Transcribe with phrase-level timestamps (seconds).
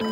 [0.00, 0.06] All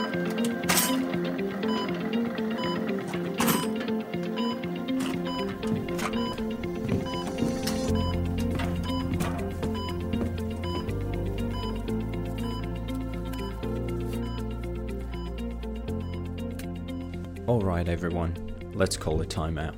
[17.62, 18.36] right, everyone,
[18.74, 19.74] let's call a timeout.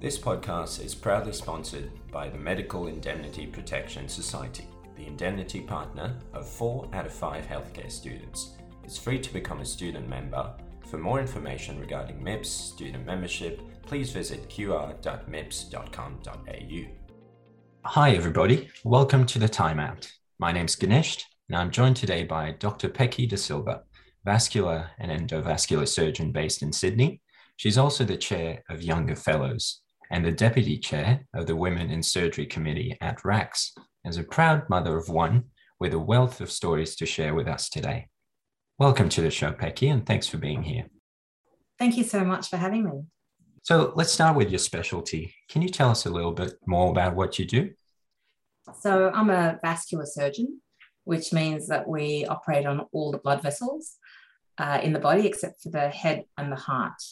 [0.00, 4.66] This podcast is proudly sponsored by the Medical Indemnity Protection Society,
[4.96, 8.56] the indemnity partner of four out of five healthcare students.
[8.86, 10.54] It's free to become a student member.
[10.88, 16.84] For more information regarding MIPS student membership, please visit qr.mips.com.au.
[17.82, 18.68] Hi, everybody.
[18.84, 20.08] Welcome to the Timeout.
[20.38, 22.88] My name's Ganesh, and I'm joined today by Dr.
[22.88, 23.82] Pecky De Silva,
[24.24, 27.20] vascular and endovascular surgeon based in Sydney.
[27.56, 29.80] She's also the chair of Younger Fellows
[30.12, 33.72] and the deputy chair of the Women in Surgery Committee at RACS.
[34.04, 35.46] As a proud mother of one
[35.80, 38.06] with a wealth of stories to share with us today.
[38.78, 40.84] Welcome to the show, Pecky, and thanks for being here.
[41.78, 43.04] Thank you so much for having me.
[43.62, 45.34] So let's start with your specialty.
[45.48, 47.70] Can you tell us a little bit more about what you do?
[48.82, 50.60] So I'm a vascular surgeon,
[51.04, 53.94] which means that we operate on all the blood vessels
[54.58, 57.02] uh, in the body except for the head and the heart.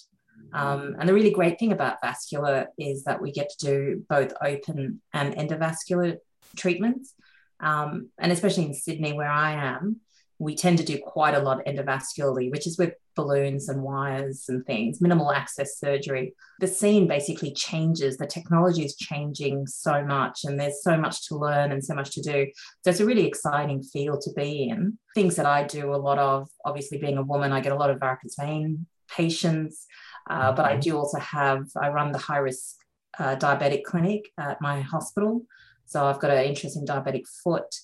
[0.53, 4.35] Um, and the really great thing about vascular is that we get to do both
[4.43, 6.19] open and endovascular
[6.57, 7.15] treatments.
[7.59, 10.03] Um, and especially in Sydney, where I am,
[10.45, 14.65] we tend to do quite a lot endovascularly, which is with balloons and wires and
[14.67, 16.35] things, minimal access surgery.
[16.61, 18.17] The scene basically changes.
[18.17, 22.11] The technology is changing so much, and there's so much to learn and so much
[22.13, 22.47] to do.
[22.83, 24.99] So it's a really exciting field to be in.
[25.15, 27.91] Things that I do a lot of, obviously, being a woman, I get a lot
[27.91, 29.87] of varicose vein patients,
[30.29, 30.81] uh, but I mm-hmm.
[30.81, 32.77] do also have, I run the high risk
[33.19, 35.43] uh, diabetic clinic at my hospital.
[35.87, 37.75] So I've got an interest in diabetic foot.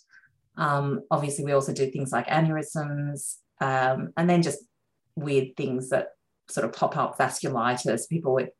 [0.60, 4.60] Um, obviously, we also do things like aneurysms um, and then just
[5.16, 6.08] weird things that
[6.48, 8.50] sort of pop up vasculitis, people with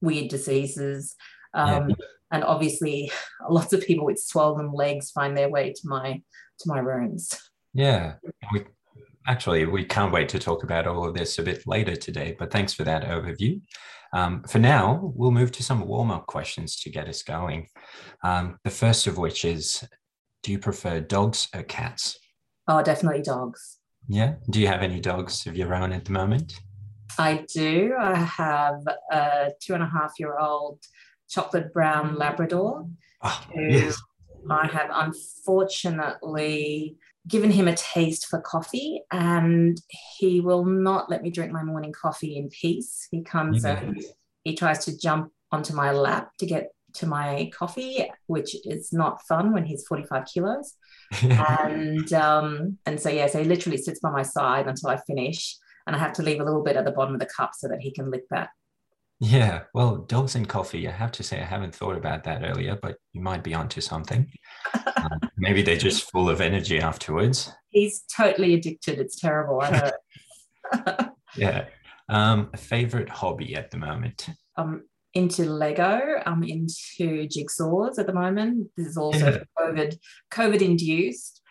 [0.00, 1.16] weird diseases.
[1.52, 1.96] Um, yeah.
[2.30, 3.10] And obviously,
[3.50, 6.22] lots of people with swollen legs find their way to my
[6.60, 7.32] to my rooms.
[7.74, 8.14] Yeah,
[8.52, 8.64] we,
[9.26, 12.36] actually, we can't wait to talk about all of this a bit later today.
[12.38, 13.60] But thanks for that overview.
[14.14, 17.68] Um, for now, we'll move to some warm up questions to get us going.
[18.22, 19.82] Um, the first of which is
[20.42, 22.18] do you prefer dogs or cats?
[22.68, 23.78] Oh, definitely dogs.
[24.08, 24.34] Yeah.
[24.50, 26.60] Do you have any dogs of your own at the moment?
[27.18, 27.94] I do.
[27.98, 28.80] I have
[29.10, 30.80] a two and a half year old
[31.28, 32.86] chocolate brown Labrador
[33.22, 34.00] oh, who yes.
[34.50, 36.96] I have unfortunately
[37.28, 39.80] given him a taste for coffee and
[40.18, 43.06] he will not let me drink my morning coffee in peace.
[43.10, 43.78] He comes yeah.
[43.78, 44.02] and
[44.42, 49.22] he tries to jump onto my lap to get to my coffee, which is not
[49.26, 50.74] fun when he's 45 kilos.
[51.22, 55.56] and um, and so yeah, so he literally sits by my side until I finish,
[55.86, 57.68] and I have to leave a little bit at the bottom of the cup so
[57.68, 58.50] that he can lick that.
[59.24, 60.88] Yeah, well, dogs and coffee.
[60.88, 63.80] I have to say, I haven't thought about that earlier, but you might be onto
[63.80, 64.28] something.
[64.96, 67.52] um, maybe they're just full of energy afterwards.
[67.68, 68.98] He's totally addicted.
[68.98, 69.60] It's terrible.
[69.62, 69.92] I
[70.74, 71.08] know.
[71.36, 71.66] yeah.
[72.08, 74.28] Um, a favorite hobby at the moment?
[74.56, 76.22] Um, into Lego.
[76.24, 78.68] I'm into jigsaws at the moment.
[78.76, 79.98] This is also COVID
[80.32, 81.42] COVID induced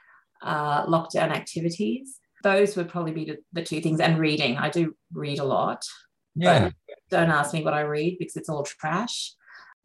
[0.42, 2.18] uh, lockdown activities.
[2.44, 4.58] Those would probably be the two things, and reading.
[4.58, 5.86] I do read a lot.
[6.36, 6.70] Yeah.
[7.10, 9.34] don't ask me what I read because it's all trash.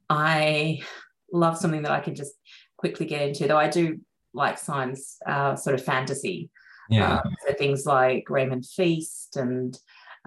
[0.09, 0.81] I
[1.33, 2.33] love something that I can just
[2.77, 4.01] quickly get into, though I do
[4.33, 6.51] like science, uh, sort of fantasy.
[6.89, 7.17] Yeah.
[7.17, 9.77] Um, so things like Raymond Feist and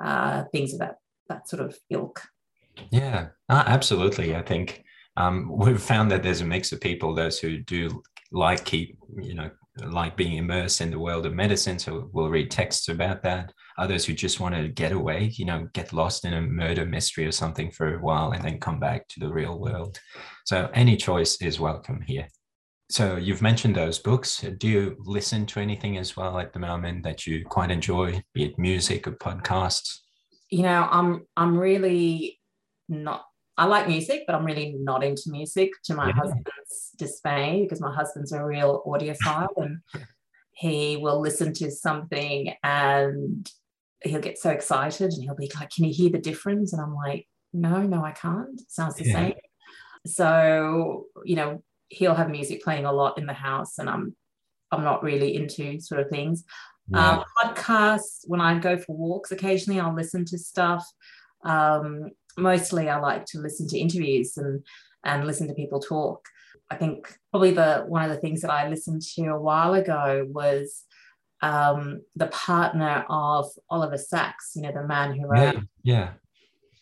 [0.02, 0.98] uh, things of that
[1.30, 2.22] that sort of ilk.
[2.92, 4.36] Yeah, uh, absolutely.
[4.36, 4.84] I think
[5.18, 8.02] um, we've found that there's a mix of people, those who do
[8.32, 9.50] like keep, you know,
[9.88, 11.80] like being immersed in the world of medicine.
[11.80, 13.54] So we'll read texts about that.
[13.78, 17.26] Others who just want to get away, you know, get lost in a murder mystery
[17.26, 19.98] or something for a while and then come back to the real world.
[20.46, 22.28] So any choice is welcome here.
[22.92, 24.44] So you've mentioned those books.
[24.58, 28.46] Do you listen to anything as well at the moment that you quite enjoy, be
[28.46, 30.00] it music or podcasts?
[30.50, 32.39] You know, I'm I'm really
[32.90, 33.26] not
[33.60, 36.14] I like music, but I'm really not into music to my yeah.
[36.14, 39.80] husband's dismay because my husband's a real audiophile and
[40.54, 43.52] he will listen to something and
[44.02, 46.72] he'll get so excited and he'll be like, Can you hear the difference?
[46.72, 48.62] And I'm like, No, no, I can't.
[48.62, 49.14] It sounds the yeah.
[49.14, 49.34] same.
[50.06, 54.16] So, you know, he'll have music playing a lot in the house and I'm
[54.72, 56.46] I'm not really into sort of things.
[56.94, 60.86] Um, podcasts, when I go for walks occasionally, I'll listen to stuff.
[61.44, 64.64] Um, mostly I like to listen to interviews and
[65.04, 66.26] and listen to people talk.
[66.70, 70.28] I think probably the one of the things that I listened to a while ago
[70.30, 70.84] was
[71.42, 75.56] um, the partner of Oliver Sacks, you know, the man who wrote.
[75.56, 75.62] Yeah.
[75.84, 76.10] yeah.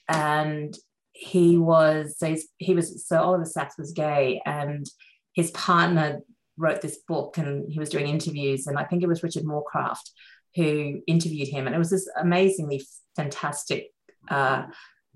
[0.09, 0.77] And
[1.13, 4.85] he was so he was so Oliver Sacks was gay, and
[5.33, 6.21] his partner
[6.57, 10.09] wrote this book, and he was doing interviews, and I think it was Richard Morecraft
[10.55, 12.83] who interviewed him, and it was this amazingly
[13.15, 13.91] fantastic
[14.29, 14.63] uh,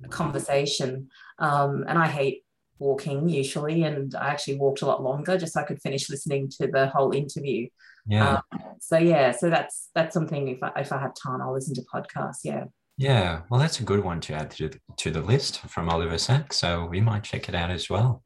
[0.10, 1.10] conversation.
[1.40, 2.44] Um, and I hate
[2.80, 6.50] walking usually, and I actually walked a lot longer just so I could finish listening
[6.60, 7.68] to the whole interview.
[8.08, 8.42] Yeah.
[8.52, 11.76] Um, so yeah, so that's that's something if I if I have time, I'll listen
[11.76, 12.40] to podcasts.
[12.44, 12.66] Yeah.
[12.98, 16.20] Yeah, well, that's a good one to add to the, to the list from Oliver
[16.20, 16.58] Sacks.
[16.58, 18.22] So we might check it out as well.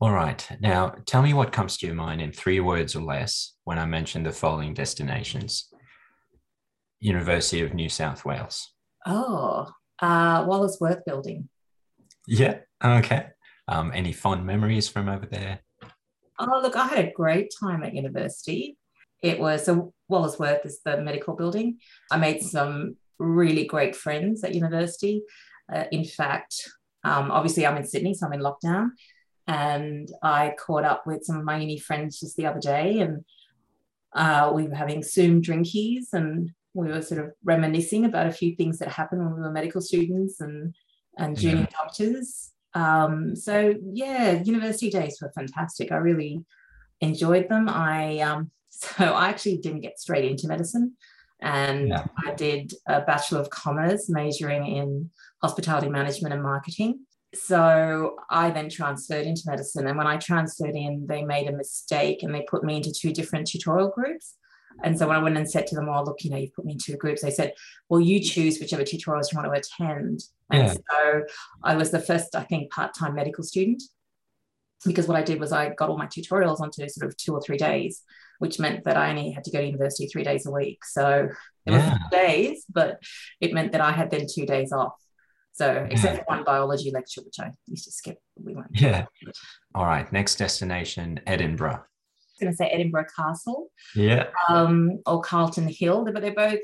[0.00, 0.46] All right.
[0.60, 3.84] Now, tell me what comes to your mind in three words or less when I
[3.84, 5.68] mention the following destinations
[7.00, 8.72] University of New South Wales.
[9.06, 9.70] Oh,
[10.00, 11.48] uh, Wallace Wurth Building.
[12.26, 12.58] Yeah.
[12.84, 13.26] Okay.
[13.68, 15.60] Um, any fond memories from over there?
[16.38, 18.76] Oh, look, I had a great time at university.
[19.22, 21.78] It was so Wallace Wurth is the medical building.
[22.10, 25.22] I made some really great friends at university.
[25.72, 26.68] Uh, in fact,
[27.02, 28.90] um, obviously, I'm in Sydney, so I'm in lockdown.
[29.46, 33.24] And I caught up with some of my uni friends just the other day, and
[34.14, 38.54] uh, we were having Zoom drinkies, and we were sort of reminiscing about a few
[38.54, 40.74] things that happened when we were medical students and
[41.18, 41.66] and junior yeah.
[41.70, 42.52] doctors.
[42.74, 45.90] Um, so yeah, university days were fantastic.
[45.90, 46.44] I really
[47.00, 47.68] enjoyed them.
[47.68, 50.96] I um, so I actually didn't get straight into medicine,
[51.40, 52.04] and yeah.
[52.24, 55.10] I did a bachelor of commerce, majoring in
[55.42, 57.00] hospitality management and marketing.
[57.34, 62.22] So I then transferred into medicine, and when I transferred in, they made a mistake
[62.22, 64.34] and they put me into two different tutorial groups.
[64.82, 66.64] And so when I went and said to them, "Oh, look, you know, you've put
[66.64, 67.52] me in two groups," they said,
[67.88, 70.74] "Well, you choose whichever tutorials you want to attend." And yeah.
[70.74, 71.22] so
[71.62, 73.82] I was the first, I think, part-time medical student
[74.84, 77.40] because what I did was I got all my tutorials onto sort of two or
[77.40, 78.02] three days,
[78.38, 80.84] which meant that I only had to go to university three days a week.
[80.84, 81.28] So
[81.64, 81.90] it yeah.
[81.90, 83.02] was days, but
[83.40, 84.94] it meant that I had then two days off.
[85.54, 88.68] So except for one biology lecture, which I used to skip, we went.
[88.72, 89.06] Yeah.
[89.74, 90.10] All right.
[90.12, 91.82] Next destination, Edinburgh
[92.40, 93.70] going to say Edinburgh Castle.
[93.94, 94.28] Yeah.
[94.48, 96.60] Um, or Calton Hill, but they're both,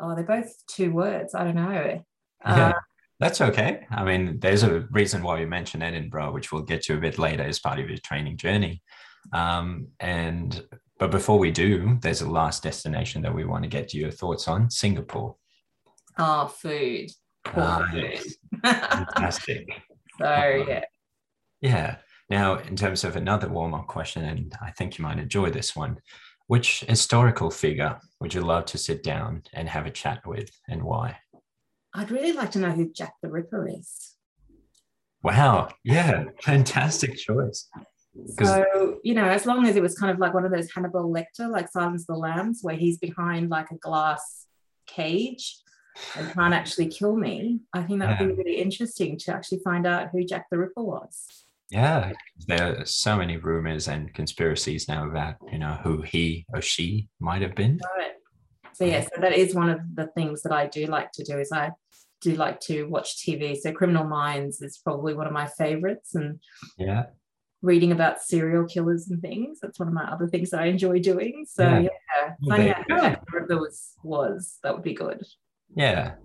[0.00, 1.34] oh, they're both two words.
[1.34, 2.02] I don't know.
[2.44, 2.68] Yeah.
[2.68, 2.72] Uh,
[3.20, 3.86] that's okay.
[3.90, 7.18] I mean, there's a reason why we mentioned Edinburgh, which we'll get to a bit
[7.18, 8.82] later as part of your training journey.
[9.32, 10.60] Um, and
[10.98, 14.48] but before we do, there's a last destination that we want to get your thoughts
[14.48, 15.36] on: Singapore.
[16.18, 17.10] Oh, food.
[17.44, 18.20] Uh, food.
[18.64, 19.68] Fantastic.
[20.18, 20.84] so yeah.
[21.60, 21.96] Yeah.
[22.32, 25.76] Now, in terms of another warm up question, and I think you might enjoy this
[25.76, 25.98] one,
[26.46, 30.82] which historical figure would you love to sit down and have a chat with and
[30.82, 31.18] why?
[31.92, 34.16] I'd really like to know who Jack the Ripper is.
[35.22, 35.74] Wow.
[35.84, 36.24] Yeah.
[36.42, 37.68] Fantastic choice.
[38.38, 41.12] So, you know, as long as it was kind of like one of those Hannibal
[41.12, 44.46] Lecter, like Silence the Lambs, where he's behind like a glass
[44.86, 45.58] cage
[46.16, 48.34] and can't actually kill me, I think that would yeah.
[48.34, 51.42] be really interesting to actually find out who Jack the Ripper was.
[51.72, 52.12] Yeah,
[52.46, 57.08] there are so many rumors and conspiracies now about you know who he or she
[57.18, 57.80] might have been.
[57.96, 58.12] Right.
[58.74, 61.38] So yeah, so that is one of the things that I do like to do
[61.38, 61.70] is I
[62.20, 63.56] do like to watch TV.
[63.56, 66.40] So Criminal Minds is probably one of my favorites, and
[66.76, 67.04] yeah,
[67.62, 69.58] reading about serial killers and things.
[69.62, 71.46] That's one of my other things that I enjoy doing.
[71.48, 75.24] So yeah, yeah finding out who there was was that would be good.
[75.74, 76.16] Yeah.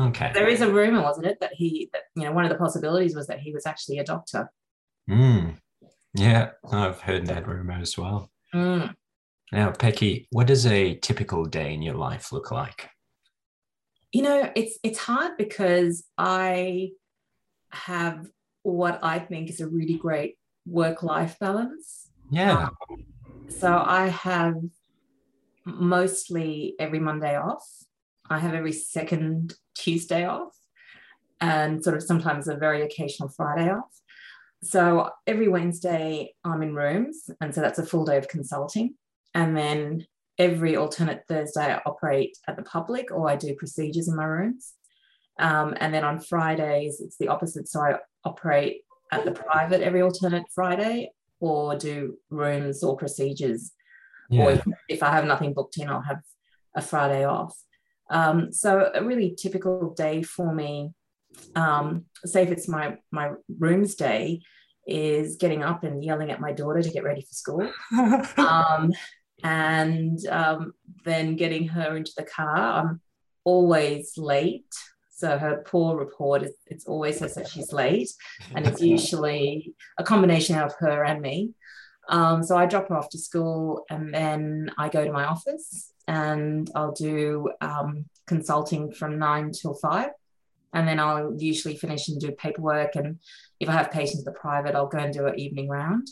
[0.00, 0.32] Okay.
[0.34, 3.14] There is a rumor, wasn't it, that he that you know one of the possibilities
[3.14, 4.50] was that he was actually a doctor.
[5.08, 5.56] Mm.
[6.14, 8.30] Yeah, I've heard that rumor as well.
[8.54, 8.94] Mm.
[9.52, 12.88] Now, Pecky, what does a typical day in your life look like?
[14.12, 16.90] You know, it's it's hard because I
[17.70, 18.26] have
[18.62, 22.10] what I think is a really great work-life balance.
[22.30, 22.68] Yeah.
[22.90, 23.04] Um,
[23.48, 24.56] so I have
[25.64, 27.64] mostly every Monday off.
[28.28, 30.56] I have every second Tuesday off,
[31.40, 34.00] and sort of sometimes a very occasional Friday off.
[34.62, 37.30] So every Wednesday, I'm in rooms.
[37.40, 38.94] And so that's a full day of consulting.
[39.34, 40.06] And then
[40.38, 44.72] every alternate Thursday, I operate at the public or I do procedures in my rooms.
[45.38, 47.68] Um, and then on Fridays, it's the opposite.
[47.68, 48.82] So I operate
[49.12, 53.72] at the private every alternate Friday or do rooms or procedures.
[54.30, 54.44] Yeah.
[54.44, 56.20] Or if, if, I have nothing booked in, I'll have
[56.74, 57.56] a Friday off.
[58.10, 60.92] Um, so a really typical day for me
[61.54, 64.42] um, say if it's my my rooms day,
[64.86, 67.70] is getting up and yelling at my daughter to get ready for school,
[68.36, 68.92] um,
[69.42, 70.72] and um,
[71.04, 72.80] then getting her into the car.
[72.80, 73.00] I'm
[73.44, 74.72] always late.
[75.10, 78.10] So her poor report is it's always says that she's late,
[78.54, 81.54] and it's usually a combination of her and me.
[82.08, 85.92] Um, so I drop her off to school, and then I go to my office.
[86.06, 90.10] and I'll do um, consulting from nine till five.
[90.72, 92.96] And then I'll usually finish and do paperwork.
[92.96, 93.18] And
[93.60, 96.08] if I have patients at the private, I'll go and do an evening round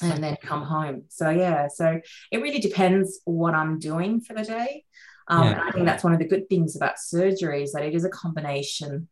[0.00, 1.04] and then come home.
[1.08, 2.00] So, yeah, so
[2.32, 4.84] it really depends what I'm doing for the day.
[5.28, 5.50] Um, yeah.
[5.50, 8.04] And I think that's one of the good things about surgery is that it is
[8.04, 9.08] a combination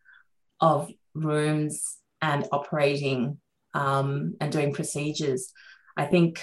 [0.60, 3.38] of rooms and operating
[3.74, 5.52] um, and doing procedures.
[5.96, 6.40] I think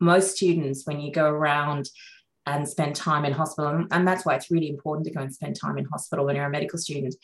[0.00, 1.88] most students, when you go around
[2.48, 5.56] and spend time in hospital, and that's why it's really important to go and spend
[5.60, 7.14] time in hospital when you're a medical student,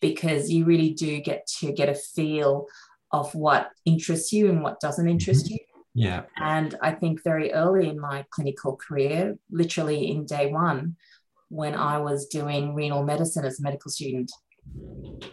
[0.00, 2.66] because you really do get to get a feel
[3.12, 5.54] of what interests you and what doesn't interest mm-hmm.
[5.54, 5.60] you.
[5.94, 6.22] Yeah.
[6.36, 10.96] And I think very early in my clinical career, literally in day one,
[11.48, 14.30] when I was doing renal medicine as a medical student,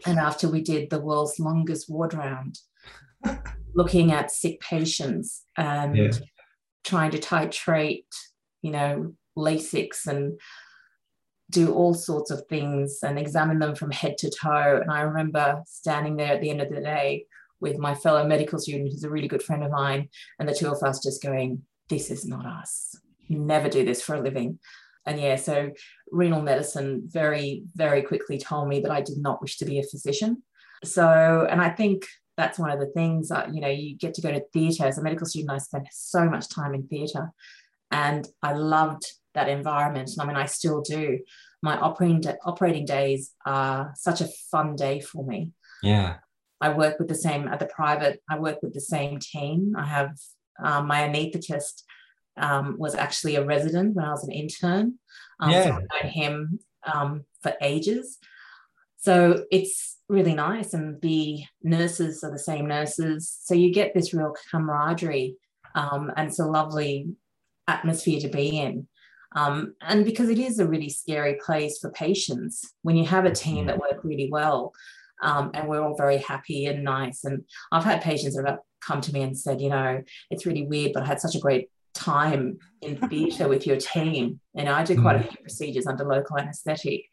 [0.06, 2.60] and after we did the world's longest ward round,
[3.74, 6.12] looking at sick patients and yeah.
[6.84, 8.06] trying to titrate,
[8.66, 10.40] you know, Lasix and
[11.52, 14.80] do all sorts of things and examine them from head to toe.
[14.82, 17.28] And I remember standing there at the end of the day
[17.60, 20.68] with my fellow medical student, who's a really good friend of mine, and the two
[20.68, 22.96] of us just going, This is not us.
[23.28, 24.58] You Never do this for a living.
[25.06, 25.70] And yeah, so
[26.12, 29.84] renal medicine very, very quickly told me that I did not wish to be a
[29.84, 30.42] physician.
[30.84, 34.22] So, and I think that's one of the things that, you know, you get to
[34.22, 34.86] go to theatre.
[34.86, 37.32] As a medical student, I spent so much time in theatre
[37.92, 40.12] and I loved that environment.
[40.12, 41.20] And I mean, I still do.
[41.62, 45.52] My operating, operating days are such a fun day for me.
[45.82, 46.18] Yeah.
[46.62, 48.22] I work with the same at the private.
[48.30, 49.76] I work with the same team.
[49.78, 50.18] I have
[50.64, 51.84] um, my anaesthetist
[52.38, 55.00] um, was actually a resident when I was an intern.
[55.40, 55.64] Um, yeah.
[55.64, 56.60] So I've known him
[56.92, 58.18] um, for ages.
[58.98, 63.38] So it's really nice, and the nurses are the same nurses.
[63.44, 65.36] So you get this real camaraderie,
[65.76, 67.10] um, and it's a lovely
[67.68, 68.88] atmosphere to be in.
[69.36, 73.32] Um, and because it is a really scary place for patients, when you have a
[73.32, 73.68] team mm-hmm.
[73.68, 74.74] that work really well,
[75.22, 77.24] um, and we're all very happy and nice.
[77.24, 80.66] And I've had patients that have come to me and said, you know, it's really
[80.66, 84.40] weird, but I had such a great time in theatre with your team.
[84.56, 87.06] And I do quite a few procedures under local anaesthetic.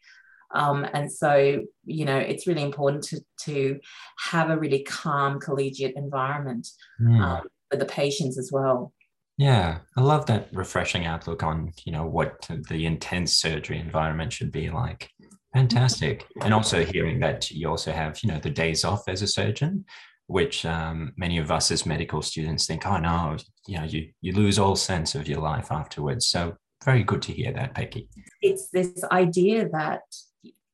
[0.53, 3.79] Um, and so, you know, it's really important to, to
[4.19, 6.67] have a really calm collegiate environment
[7.01, 7.19] mm.
[7.19, 8.93] um, for the patients as well.
[9.37, 14.51] Yeah, I love that refreshing outlook on, you know, what the intense surgery environment should
[14.51, 15.09] be like.
[15.53, 16.25] Fantastic.
[16.41, 19.85] And also hearing that you also have, you know, the days off as a surgeon,
[20.27, 23.37] which um, many of us as medical students think, oh no,
[23.67, 26.27] you know, you, you lose all sense of your life afterwards.
[26.27, 28.07] So very good to hear that, Pecky.
[28.41, 30.01] It's this idea that,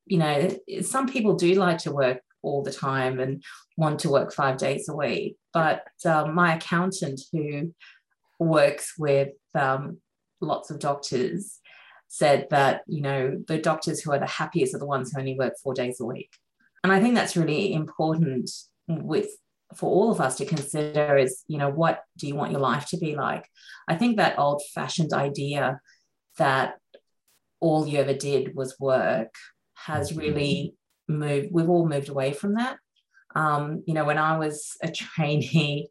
[0.06, 3.42] you know, some people do like to work all the time and
[3.76, 5.36] want to work five days a week.
[5.52, 7.74] But um, my accountant, who
[8.46, 9.98] works with um,
[10.40, 11.58] lots of doctors,
[12.08, 15.38] said that, you know, the doctors who are the happiest are the ones who only
[15.38, 16.30] work four days a week.
[16.82, 18.50] And I think that's really important
[18.88, 19.28] with
[19.74, 22.86] for all of us to consider is you know what do you want your life
[22.86, 23.46] to be like
[23.88, 25.80] i think that old fashioned idea
[26.38, 26.74] that
[27.60, 29.34] all you ever did was work
[29.74, 30.20] has mm-hmm.
[30.20, 30.74] really
[31.08, 32.78] moved we've all moved away from that
[33.36, 35.88] um, you know when i was a trainee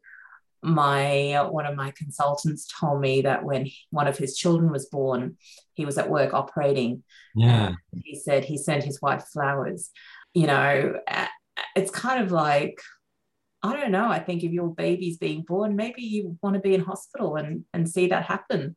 [0.62, 5.36] my one of my consultants told me that when one of his children was born
[5.74, 7.02] he was at work operating
[7.34, 9.90] yeah he said he sent his wife flowers
[10.34, 10.94] you know
[11.74, 12.80] it's kind of like
[13.62, 14.08] I don't know.
[14.08, 17.64] I think if your baby's being born, maybe you want to be in hospital and,
[17.74, 18.74] and see that happen.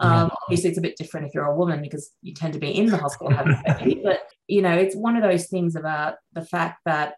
[0.00, 2.76] Um, Obviously, it's a bit different if you're a woman because you tend to be
[2.76, 4.00] in the hospital having a baby.
[4.04, 7.14] But, you know, it's one of those things about the fact that,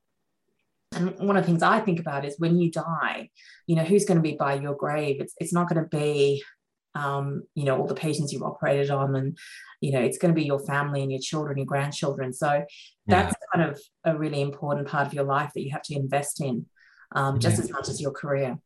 [0.95, 3.31] and one of the things I think about is when you die,
[3.66, 5.21] you know, who's going to be by your grave?
[5.21, 6.43] It's, it's not going to be,
[6.95, 9.37] um, you know, all the patients you've operated on and,
[9.81, 12.33] you know, it's going to be your family and your children, your grandchildren.
[12.33, 12.64] So
[13.07, 13.59] that's yeah.
[13.59, 16.66] kind of a really important part of your life that you have to invest in
[17.14, 17.64] um, just yeah.
[17.64, 18.59] as much as your career.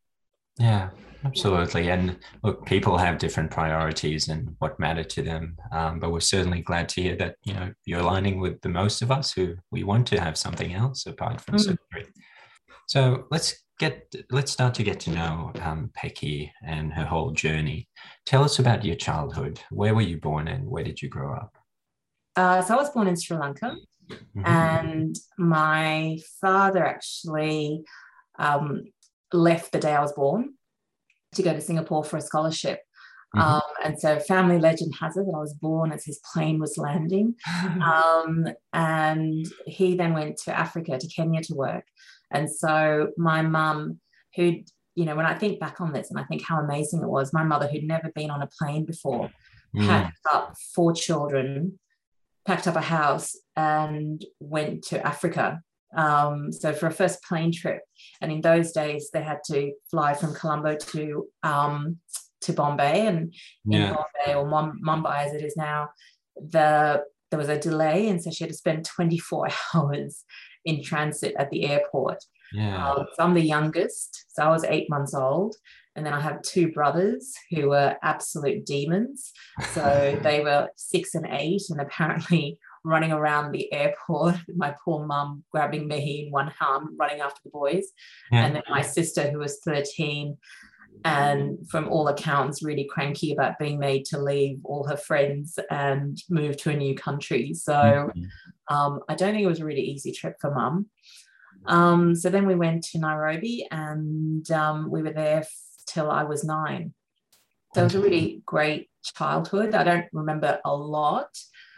[0.59, 0.91] Yeah,
[1.25, 1.91] absolutely.
[1.91, 5.57] And look, people have different priorities and what matter to them.
[5.73, 9.03] Um, but we're certainly glad to hear that you know you're aligning with the most
[9.03, 11.61] of us who we want to have something else apart from mm.
[11.61, 12.13] surgery.
[12.87, 17.89] So let's get let's start to get to know um, Pecky and her whole journey.
[18.27, 19.61] Tell us about your childhood.
[19.71, 21.57] Where were you born and where did you grow up?
[22.37, 23.75] Uh, so I was born in Sri Lanka,
[24.11, 24.47] mm-hmm.
[24.47, 27.83] and my father actually
[28.39, 28.85] um,
[29.33, 30.55] left the day I was born
[31.35, 32.81] to go to Singapore for a scholarship.
[33.37, 33.49] Mm-hmm.
[33.49, 36.77] Um, and so, family legend has it that I was born as his plane was
[36.77, 37.35] landing.
[37.81, 41.85] Um, and he then went to Africa, to Kenya to work.
[42.31, 44.01] And so, my mum,
[44.35, 44.57] who,
[44.95, 47.33] you know, when I think back on this and I think how amazing it was,
[47.33, 49.31] my mother, who'd never been on a plane before,
[49.77, 49.87] mm.
[49.87, 51.79] packed up four children,
[52.47, 55.63] packed up a house, and went to Africa.
[55.97, 57.83] Um, so for a first plane trip,
[58.21, 61.99] and in those days they had to fly from Colombo to um,
[62.43, 63.89] to Bombay, and yeah.
[63.89, 65.91] in Bombay or Mumbai as it is now,
[66.37, 70.25] the there was a delay, and so she had to spend 24 hours
[70.65, 72.23] in transit at the airport.
[72.53, 72.91] Yeah.
[72.91, 75.55] Um, so I'm the youngest, so I was eight months old,
[75.97, 79.33] and then I have two brothers who were absolute demons.
[79.73, 84.37] So they were six and eight, and apparently running around the airport.
[84.55, 87.87] My poor mum grabbing me in one arm, running after the boys,
[88.31, 88.45] yeah.
[88.45, 90.37] and then my sister who was 13
[91.05, 96.19] and from all accounts really cranky about being made to leave all her friends and
[96.29, 98.75] move to a new country so mm-hmm.
[98.75, 100.87] um, i don't think it was a really easy trip for mum
[101.67, 105.45] um, so then we went to nairobi and um, we were there
[105.87, 106.93] till i was nine
[107.75, 111.29] so it was a really great childhood i don't remember a lot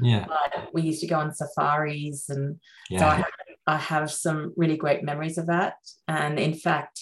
[0.01, 2.59] yeah but we used to go on safaris and
[2.91, 2.99] yeah.
[2.99, 3.27] so I have,
[3.67, 5.75] I have some really great memories of that
[6.09, 7.01] and in fact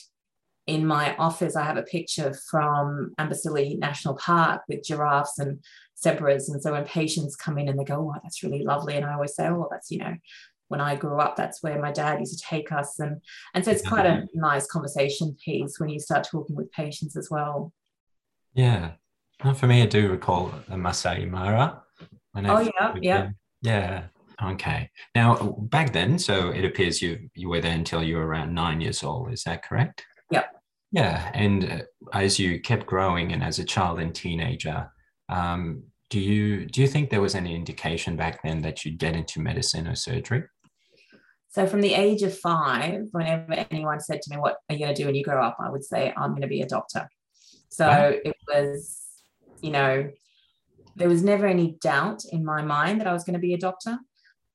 [0.70, 5.58] in my office, I have a picture from Amboseli National Park with giraffes and
[6.00, 6.48] zebras.
[6.48, 8.94] And so when patients come in and they go, oh, that's really lovely.
[8.94, 10.14] And I always say, oh, that's, you know,
[10.68, 13.00] when I grew up, that's where my dad used to take us.
[13.00, 13.20] And,
[13.52, 17.28] and so it's quite a nice conversation piece when you start talking with patients as
[17.28, 17.72] well.
[18.54, 18.92] Yeah.
[19.56, 21.82] For me, I do recall a Masai Mara.
[22.36, 22.94] Oh, yeah.
[23.00, 23.28] Yeah.
[23.62, 24.02] Yeah.
[24.42, 24.90] Okay.
[25.14, 25.36] Now,
[25.70, 29.02] back then, so it appears you you were there until you were around nine years
[29.02, 29.32] old.
[29.32, 30.04] Is that correct?
[30.30, 30.46] Yep.
[30.92, 31.78] Yeah, and uh,
[32.12, 34.90] as you kept growing and as a child and teenager,
[35.28, 39.14] um, do you do you think there was any indication back then that you'd get
[39.14, 40.42] into medicine or surgery?
[41.50, 44.94] So from the age of five, whenever anyone said to me, "What are you going
[44.94, 47.08] to do when you grow up?" I would say, "I'm going to be a doctor."
[47.68, 49.00] So it was,
[49.60, 50.10] you know,
[50.96, 53.58] there was never any doubt in my mind that I was going to be a
[53.58, 53.98] doctor.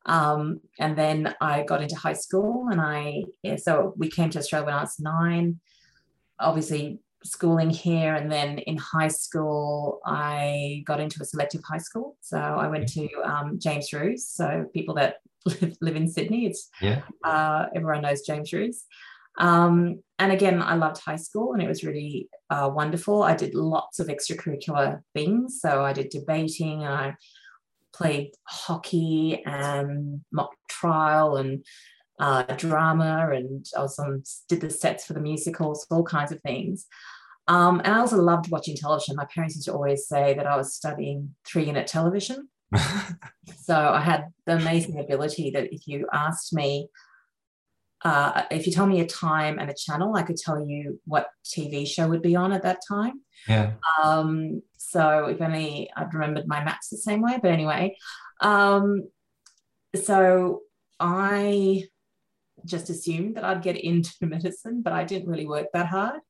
[0.05, 4.39] Um, and then I got into high school, and I yeah, so we came to
[4.39, 5.59] Australia when I was nine
[6.39, 8.15] obviously schooling here.
[8.15, 12.17] And then in high school i got into a selective high school.
[12.21, 16.69] So i went to um, James Ruse so people that live, live in sydney it's
[16.81, 17.01] yeah.
[17.23, 18.85] uh, everyone knows James Ruse
[19.37, 23.53] um, and again i loved high school and it was really uh, wonderful i did
[23.53, 27.15] lots of extracurricular things so i did debating and i
[27.93, 31.63] played hockey and mock trial and
[32.19, 36.41] uh, drama and I was on did the sets for the musicals, all kinds of
[36.41, 36.85] things.
[37.47, 39.15] Um, and I also loved watching television.
[39.15, 42.49] My parents used to always say that I was studying three unit television.
[43.61, 46.89] so I had the amazing ability that if you asked me,
[48.03, 51.29] uh, if you tell me a time and a channel, I could tell you what
[51.43, 53.21] TV show would be on at that time.
[53.47, 53.73] Yeah.
[54.03, 57.39] Um, so if only I'd remembered my maths the same way.
[57.41, 57.97] But anyway,
[58.41, 59.09] um,
[59.95, 60.61] so
[60.99, 61.85] I
[62.65, 66.21] just assumed that I'd get into medicine, but I didn't really work that hard.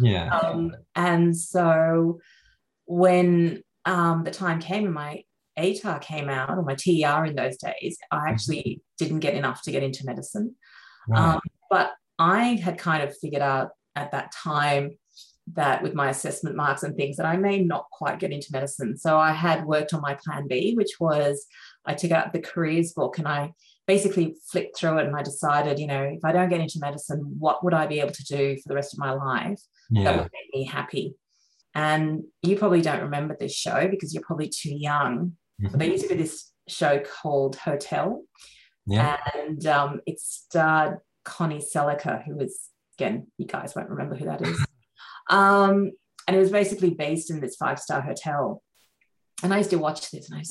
[0.00, 0.28] Yeah.
[0.36, 2.20] Um, and so
[2.86, 5.24] when um, the time came and my
[5.58, 8.28] ATAR came out, or my TER in those days, I mm-hmm.
[8.28, 10.56] actually didn't get enough to get into medicine.
[11.08, 11.34] Right.
[11.34, 14.98] Um, but I had kind of figured out at that time
[15.54, 18.96] that with my assessment marks and things that I may not quite get into medicine.
[18.96, 21.46] So I had worked on my plan B, which was
[21.84, 23.52] I took out the careers book and I
[23.86, 27.36] basically flipped through it and I decided, you know, if I don't get into medicine,
[27.38, 29.60] what would I be able to do for the rest of my life
[29.90, 30.04] yeah.
[30.04, 31.14] that would make me happy?
[31.74, 35.36] And you probably don't remember this show because you're probably too young.
[35.60, 35.68] Mm-hmm.
[35.70, 38.22] But there used to be this show called Hotel.
[38.86, 39.18] Yeah.
[39.34, 42.68] And um, it starred Connie Sellecca, who was,
[42.98, 44.64] again, you guys won't remember who that is.
[45.30, 45.92] um,
[46.26, 48.62] and it was basically based in this five star hotel.
[49.42, 50.42] And I used to watch this and I,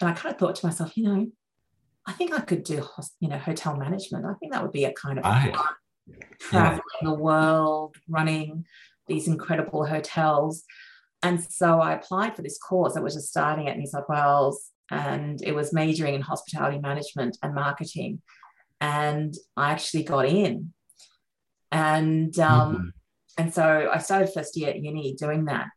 [0.00, 1.26] and I kind of thought to myself, you know,
[2.06, 2.86] I think I could do,
[3.20, 4.24] you know, hotel management.
[4.24, 5.52] I think that would be a kind of fun,
[6.40, 7.08] traveling yeah.
[7.08, 8.64] the world, running
[9.06, 10.64] these incredible hotels.
[11.22, 14.70] And so I applied for this course that was just starting at New South Wales,
[14.90, 18.20] and it was majoring in hospitality management and marketing.
[18.80, 20.72] And I actually got in.
[21.72, 22.88] And um, mm-hmm.
[23.38, 25.68] and so I started first year at uni doing that.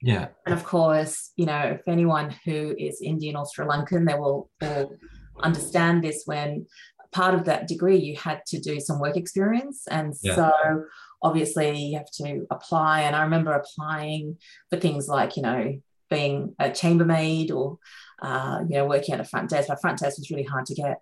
[0.00, 0.28] Yeah.
[0.44, 4.50] And of course, you know, if anyone who is Indian or Sri Lankan, they will,
[4.60, 4.92] will
[5.40, 6.66] understand this when
[7.12, 10.34] part of that degree you had to do some work experience and yeah.
[10.34, 10.84] so
[11.22, 14.36] obviously you have to apply and i remember applying
[14.68, 17.78] for things like you know being a chambermaid or
[18.22, 20.74] uh, you know working at a front desk my front desk was really hard to
[20.74, 21.00] get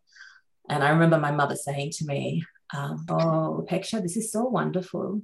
[0.68, 2.42] and i remember my mother saying to me
[2.74, 5.22] um, oh peksha this is so wonderful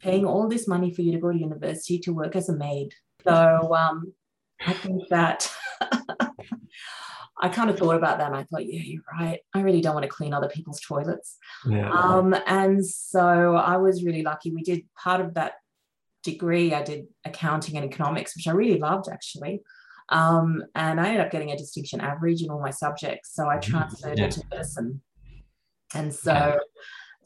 [0.00, 2.94] paying all this money for you to go to university to work as a maid
[3.24, 4.12] so um,
[4.64, 5.50] I think that
[7.40, 9.40] I kind of thought about that and I thought, yeah, you're right.
[9.54, 11.36] I really don't want to clean other people's toilets.
[11.68, 11.90] Yeah.
[11.90, 14.50] Um, and so I was really lucky.
[14.52, 15.54] We did part of that
[16.22, 19.62] degree, I did accounting and economics, which I really loved actually.
[20.10, 23.34] Um, and I ended up getting a distinction average in all my subjects.
[23.34, 23.70] So I mm-hmm.
[23.70, 24.24] transferred yeah.
[24.26, 25.02] into medicine.
[25.94, 26.56] And so yeah.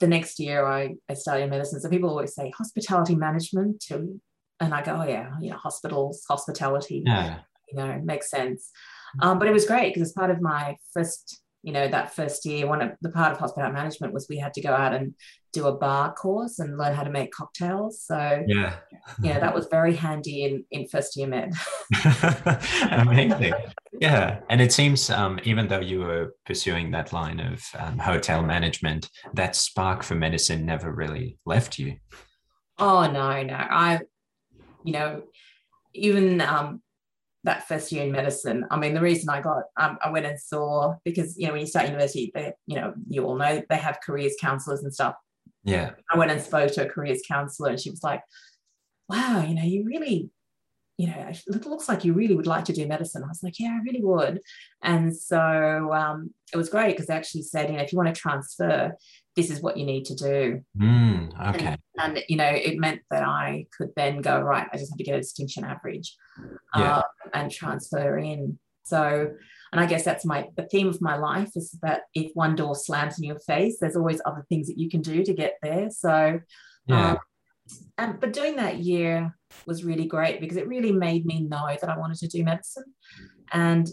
[0.00, 1.80] the next year I, I studied medicine.
[1.80, 4.20] So people always say hospitality management to,
[4.60, 7.40] and I go, oh yeah, you know, hospitals, hospitality, yeah.
[7.68, 8.70] you know, makes sense.
[9.20, 12.44] Um, but it was great because it's part of my first, you know, that first
[12.44, 15.14] year, one of the part of hospitality management was we had to go out and
[15.52, 18.02] do a bar course and learn how to make cocktails.
[18.02, 18.76] So yeah,
[19.22, 21.54] yeah, that was very handy in in first year med.
[22.90, 23.54] Amazing.
[24.00, 28.42] Yeah, and it seems um, even though you were pursuing that line of um, hotel
[28.42, 31.96] management, that spark for medicine never really left you.
[32.78, 34.00] Oh no, no, I,
[34.82, 35.22] you know,
[35.94, 36.82] even um,
[37.44, 38.64] that first year in medicine.
[38.70, 41.62] I mean, the reason I got, um, I went and saw because you know when
[41.62, 45.14] you start university, they, you know, you all know they have careers counselors and stuff.
[45.64, 45.90] Yeah.
[46.10, 48.22] I went and spoke to a careers counselor, and she was like,
[49.08, 50.30] "Wow, you know, you really,
[50.98, 53.58] you know, it looks like you really would like to do medicine." I was like,
[53.58, 54.40] "Yeah, I really would."
[54.82, 58.14] And so um, it was great because they actually said, you know, if you want
[58.14, 58.96] to transfer,
[59.34, 60.62] this is what you need to do.
[60.78, 61.66] Mm, okay.
[61.66, 64.98] And, and, you know, it meant that I could then go, right, I just have
[64.98, 66.16] to get a distinction average
[66.76, 66.98] yeah.
[66.98, 67.02] uh,
[67.34, 68.58] and transfer in.
[68.84, 69.30] So,
[69.72, 72.74] and I guess that's my, the theme of my life is that if one door
[72.74, 75.88] slams in your face, there's always other things that you can do to get there.
[75.90, 76.40] So,
[76.86, 77.12] yeah.
[77.12, 77.18] Um,
[77.96, 81.88] and, but doing that year was really great because it really made me know that
[81.88, 82.84] I wanted to do medicine.
[83.52, 83.88] And,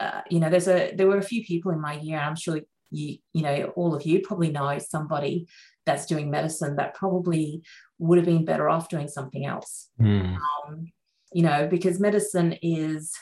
[0.00, 2.60] uh, you know, there's a, there were a few people in my year, I'm sure
[2.92, 5.46] you you know all of you probably know somebody
[5.84, 7.62] that's doing medicine that probably
[7.98, 9.88] would have been better off doing something else.
[10.00, 10.36] Mm.
[10.36, 10.92] um,
[11.32, 13.12] you know because medicine is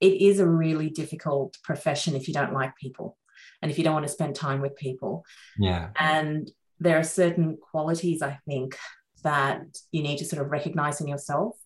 [0.00, 3.16] it is a really difficult profession if you don't like people
[3.62, 5.24] and if you don't want to spend time with people.
[5.58, 5.90] Yeah.
[5.98, 6.50] And
[6.82, 8.74] there are certain qualities i think
[9.22, 9.62] that
[9.92, 11.56] you need to sort of recognize in yourself.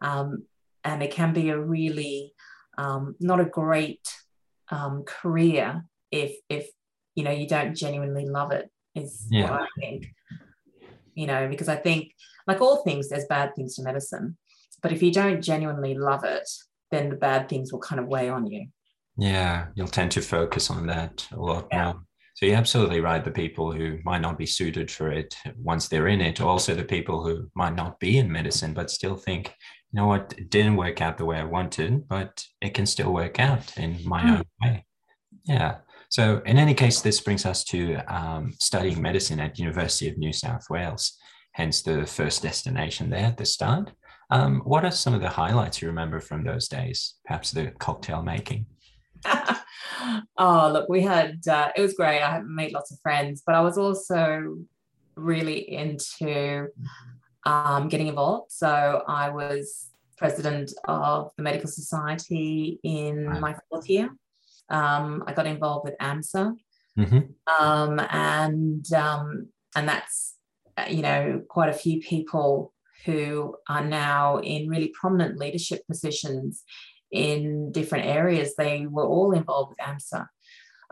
[0.00, 0.44] Um,
[0.84, 2.32] and it can be a really
[2.78, 4.06] um, not a great
[4.70, 6.68] um, career if if
[7.16, 9.50] you know you don't genuinely love it is yeah.
[9.50, 10.06] what i think
[11.14, 12.12] you know because i think
[12.46, 14.36] like all things there's bad things to medicine
[14.82, 16.48] but if you don't genuinely love it
[16.92, 18.66] then the bad things will kind of weigh on you
[19.16, 21.84] yeah you'll tend to focus on that a lot yeah.
[21.84, 22.02] more
[22.34, 26.08] so you're absolutely right the people who might not be suited for it once they're
[26.08, 29.54] in it also the people who might not be in medicine but still think
[29.90, 33.12] you know what it didn't work out the way i wanted but it can still
[33.12, 34.38] work out in my mm.
[34.38, 34.84] own way
[35.44, 35.76] yeah
[36.16, 40.32] so in any case, this brings us to um, studying medicine at University of New
[40.32, 41.12] South Wales,
[41.52, 43.92] hence the first destination there at the start.
[44.30, 47.16] Um, what are some of the highlights you remember from those days?
[47.26, 48.64] Perhaps the cocktail making.
[50.38, 52.22] oh, look, we had, uh, it was great.
[52.22, 54.56] I made lots of friends, but I was also
[55.16, 56.68] really into
[57.44, 58.52] um, getting involved.
[58.52, 63.38] So I was president of the Medical Society in wow.
[63.38, 64.08] my fourth year.
[64.68, 66.56] Um, I got involved with AMSA,
[66.98, 67.64] mm-hmm.
[67.64, 70.34] um, and um, and that's
[70.76, 72.72] uh, you know quite a few people
[73.04, 76.64] who are now in really prominent leadership positions
[77.12, 78.54] in different areas.
[78.56, 80.26] They were all involved with AMSA.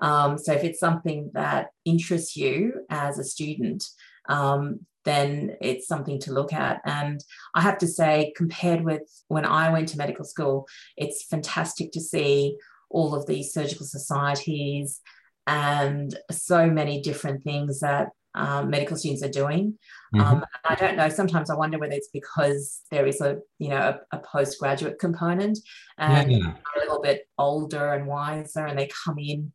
[0.01, 3.85] Um, so if it's something that interests you as a student,
[4.29, 6.81] um, then it's something to look at.
[6.85, 7.23] And
[7.55, 12.01] I have to say, compared with when I went to medical school, it's fantastic to
[12.01, 12.57] see
[12.91, 15.01] all of these surgical societies
[15.47, 19.79] and so many different things that um, medical students are doing.
[20.15, 20.21] Mm-hmm.
[20.21, 21.09] Um, I don't know.
[21.09, 25.59] Sometimes I wonder whether it's because there is a you know a, a postgraduate component
[25.99, 26.55] and yeah, yeah.
[26.77, 29.53] a little bit older and wiser, and they come in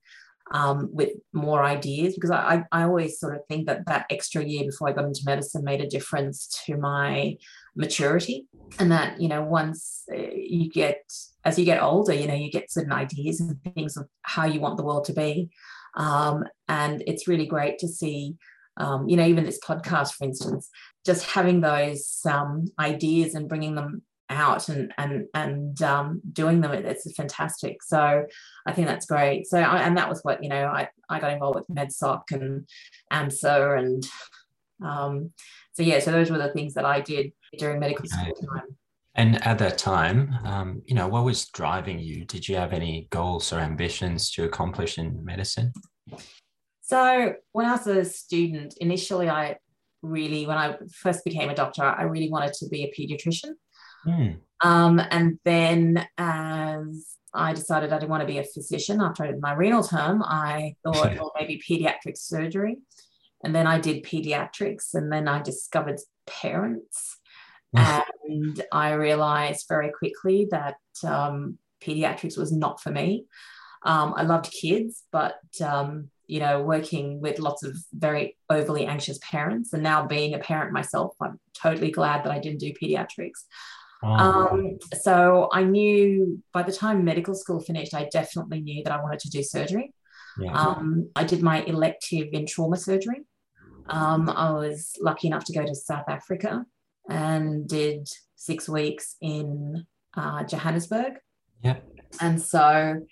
[0.51, 2.15] um, with more ideas.
[2.15, 5.21] Because I, I always sort of think that that extra year before I got into
[5.25, 7.35] medicine made a difference to my
[7.75, 8.47] maturity,
[8.79, 11.03] and that you know once uh, you get
[11.45, 14.59] as you get older, you know, you get certain ideas and things of how you
[14.59, 15.49] want the world to be.
[15.95, 18.35] Um, and it's really great to see,
[18.77, 20.69] um, you know, even this podcast, for instance,
[21.05, 26.71] just having those um, ideas and bringing them out and and and um, doing them
[26.71, 28.27] it's fantastic so
[28.67, 31.33] i think that's great so I, and that was what you know i i got
[31.33, 32.67] involved with medsoc and
[33.11, 34.07] amsa and
[34.85, 35.31] um,
[35.73, 38.77] so yeah so those were the things that i did during medical school time
[39.19, 42.23] and at that time, um, you know, what was driving you?
[42.23, 45.73] Did you have any goals or ambitions to accomplish in medicine?
[46.81, 49.57] So when I was a student, initially I
[50.01, 53.51] really, when I first became a doctor, I really wanted to be a pediatrician.
[54.07, 54.39] Mm.
[54.63, 59.27] Um, and then as I decided I didn't want to be a physician after I
[59.27, 62.77] did my renal term, I thought, well, maybe pediatric surgery.
[63.43, 67.18] And then I did pediatrics, and then I discovered parents.
[67.73, 73.25] And I realized very quickly that um, pediatrics was not for me.
[73.85, 79.19] Um, I loved kids, but um, you know, working with lots of very overly anxious
[79.21, 83.45] parents, and now being a parent myself, I'm totally glad that I didn't do pediatrics.
[84.03, 84.07] Oh.
[84.07, 89.01] Um, so I knew by the time medical school finished, I definitely knew that I
[89.01, 89.93] wanted to do surgery.
[90.39, 90.53] Yeah.
[90.53, 93.25] Um, I did my elective in trauma surgery.
[93.87, 96.65] Um, I was lucky enough to go to South Africa
[97.09, 101.13] and did six weeks in uh, Johannesburg.
[101.63, 101.77] Yeah.
[102.21, 103.05] And so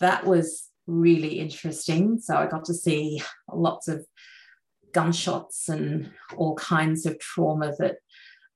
[0.00, 2.18] that was really interesting.
[2.20, 4.06] So I got to see lots of
[4.92, 7.96] gunshots and all kinds of trauma that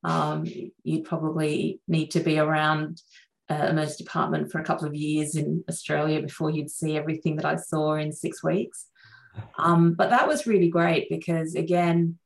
[0.03, 0.45] um,
[0.83, 3.01] you'd probably need to be around
[3.49, 7.45] uh, emergency department for a couple of years in Australia before you'd see everything that
[7.45, 8.87] I saw in six weeks.
[9.57, 12.19] Um, but that was really great because, again,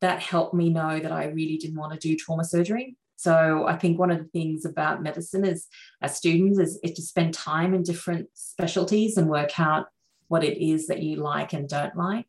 [0.00, 2.96] that helped me know that I really didn't want to do trauma surgery.
[3.16, 5.66] So I think one of the things about medicine is
[6.02, 9.86] as students is, is to spend time in different specialties and work out
[10.28, 12.26] what it is that you like and don't like.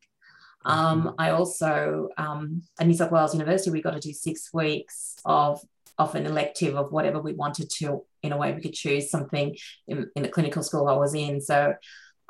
[0.63, 1.09] Um, mm-hmm.
[1.17, 5.59] I also, um, at New South Wales University, we got to do six weeks of,
[5.97, 8.03] of an elective of whatever we wanted to.
[8.23, 9.55] In a way, we could choose something
[9.87, 11.41] in, in the clinical school I was in.
[11.41, 11.73] So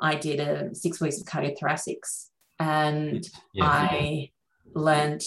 [0.00, 2.26] I did a six weeks of cardiothoracics
[2.58, 3.24] and.
[3.60, 4.30] I
[4.74, 5.22] learned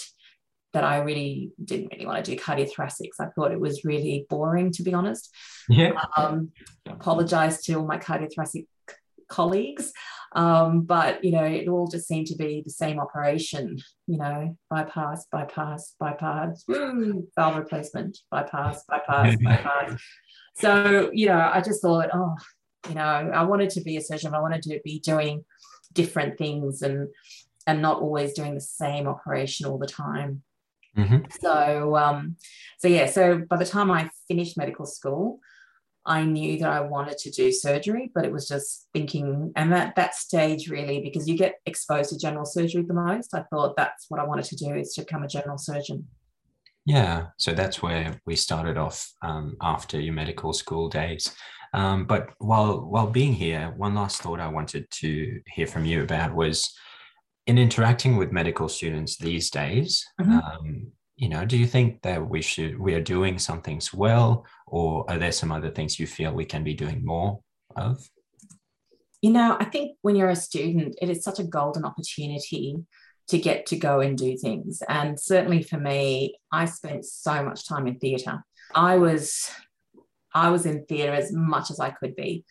[0.73, 3.19] that I really didn't really want to do cardiothoracics.
[3.19, 5.33] I thought it was really boring, to be honest.
[5.67, 5.99] Yeah.
[6.15, 6.51] Um,
[6.87, 8.67] apologize to all my cardiothoracic
[9.29, 9.91] colleagues.
[10.33, 14.55] Um, but you know, it all just seemed to be the same operation, you know,
[14.69, 19.99] bypass, bypass, bypass, woo, valve replacement, bypass, bypass, bypass.
[20.55, 22.35] So, you know, I just thought, oh,
[22.87, 25.45] you know, I wanted to be a surgeon, I wanted to be doing
[25.93, 27.07] different things and
[27.67, 30.43] and not always doing the same operation all the time.
[30.97, 31.25] Mm-hmm.
[31.41, 32.35] So, um,
[32.79, 33.05] so yeah.
[33.05, 35.39] So by the time I finished medical school,
[36.05, 39.95] I knew that I wanted to do surgery, but it was just thinking, and at
[39.95, 44.05] that stage, really, because you get exposed to general surgery the most, I thought that's
[44.09, 46.07] what I wanted to do is to become a general surgeon.
[46.85, 51.35] Yeah, so that's where we started off um, after your medical school days.
[51.73, 56.01] Um, but while while being here, one last thought I wanted to hear from you
[56.01, 56.73] about was
[57.49, 60.05] in interacting with medical students these days.
[60.21, 60.37] Mm-hmm.
[60.37, 64.45] Um, you know, do you think that we should we are doing some things well,
[64.67, 67.39] or are there some other things you feel we can be doing more
[67.75, 68.07] of?
[69.21, 72.77] You know, I think when you're a student, it is such a golden opportunity
[73.29, 74.83] to get to go and do things.
[74.87, 78.43] And certainly for me, I spent so much time in theatre.
[78.75, 79.49] I was
[80.35, 82.45] I was in theatre as much as I could be.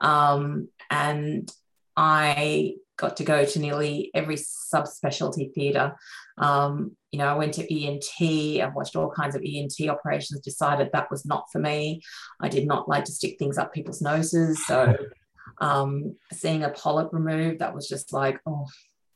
[0.00, 1.52] Um, and
[1.96, 5.94] I got to go to nearly every subspecialty theatre.
[6.38, 10.90] Um, you know, I went to ENT, I've watched all kinds of ENT operations, decided
[10.92, 12.02] that was not for me.
[12.40, 14.64] I did not like to stick things up people's noses.
[14.66, 14.96] So
[15.60, 18.66] um, seeing a polyp removed, that was just like, oh,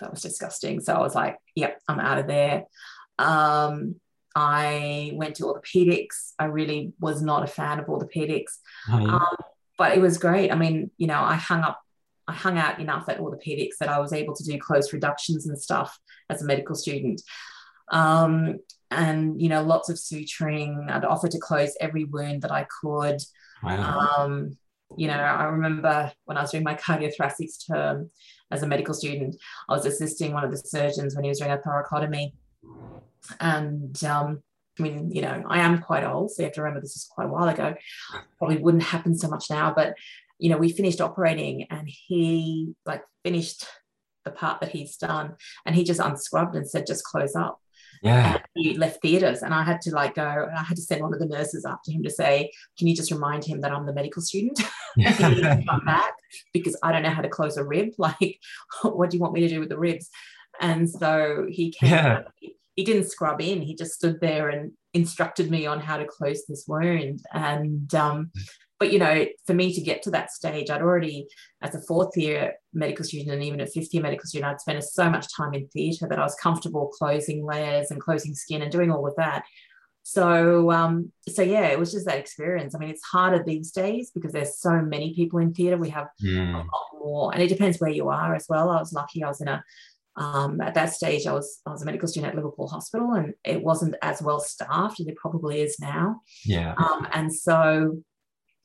[0.01, 0.81] that was disgusting.
[0.81, 2.65] So I was like, yep, I'm out of there.
[3.19, 3.97] Um,
[4.35, 6.33] I went to orthopedics.
[6.39, 8.59] I really was not a fan of orthopedics.
[8.89, 9.15] Oh, yeah.
[9.15, 9.37] um,
[9.77, 10.53] but it was great.
[10.53, 11.81] I mean, you know, I hung up
[12.29, 15.61] I hung out enough at orthopedics that I was able to do close reductions and
[15.61, 15.99] stuff
[16.31, 17.23] as a medical student.
[17.91, 18.59] Um,
[18.91, 20.91] and, you know, lots of suturing.
[20.91, 23.21] I'd offer to close every wound that I could.
[23.63, 24.17] Wow.
[24.19, 24.57] Um,
[24.97, 28.11] you know, I remember when I was doing my cardiothoracics term
[28.51, 29.37] as a medical student,
[29.69, 32.33] I was assisting one of the surgeons when he was doing a thoracotomy.
[33.41, 34.43] And um,
[34.79, 37.09] I mean, you know, I am quite old, so you have to remember this is
[37.11, 37.75] quite a while ago.
[38.39, 39.95] Probably wouldn't happen so much now, but
[40.39, 43.67] you know, we finished operating and he like finished
[44.25, 47.61] the part that he's done and he just unscrubbed and said, just close up.
[48.03, 48.35] Yeah.
[48.35, 51.13] And he left theatres and I had to like go, I had to send one
[51.13, 53.95] of the nurses after him to say, can you just remind him that I'm the
[53.95, 54.61] medical student?
[54.97, 56.13] and he needs to come back
[56.53, 57.91] because I don't know how to close a rib.
[57.99, 58.39] Like,
[58.83, 60.09] what do you want me to do with the ribs?
[60.61, 62.23] And so he came yeah.
[62.37, 63.61] he, he didn't scrub in.
[63.61, 67.23] He just stood there and instructed me on how to close this wound.
[67.33, 68.31] And um,
[68.79, 71.27] but you know, for me to get to that stage, I'd already,
[71.63, 74.83] as a fourth year medical student and even a fifth year medical student, I'd spent
[74.85, 78.73] so much time in theatre that I was comfortable closing layers and closing skin and
[78.73, 79.43] doing all of that.
[80.05, 82.75] So, um, so yeah, it was just that experience.
[82.75, 85.77] I mean, it's harder these days because there's so many people in theatre.
[85.77, 86.55] We have mm.
[86.55, 88.71] a lot more, and it depends where you are as well.
[88.71, 89.63] I was lucky; I was in a
[90.17, 93.35] Um, at that stage, I was I was a medical student at Liverpool Hospital, and
[93.45, 96.23] it wasn't as well staffed as it probably is now.
[96.45, 96.75] Yeah.
[96.77, 98.03] Um, and so,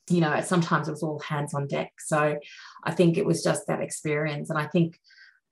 [0.08, 1.92] you know, sometimes it was all hands on deck.
[1.98, 2.38] So,
[2.84, 4.98] I think it was just that experience, and I think,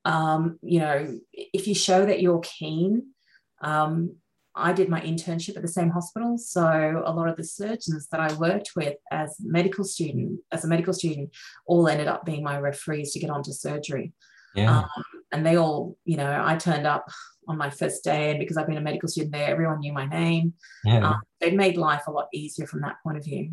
[0.04, 3.08] um, you know, if you show that you're keen,
[3.62, 4.16] um,
[4.54, 6.36] I did my internship at the same hospital.
[6.36, 10.68] So a lot of the surgeons that I worked with as medical student, as a
[10.68, 11.30] medical student,
[11.66, 14.12] all ended up being my referees to get onto surgery.
[14.54, 14.80] Yeah.
[14.80, 17.10] Um, and they all, you know, I turned up
[17.48, 20.06] on my first day, and because I've been a medical student there, everyone knew my
[20.06, 20.52] name.
[20.84, 21.08] Yeah.
[21.08, 23.52] Um, it made life a lot easier from that point of view.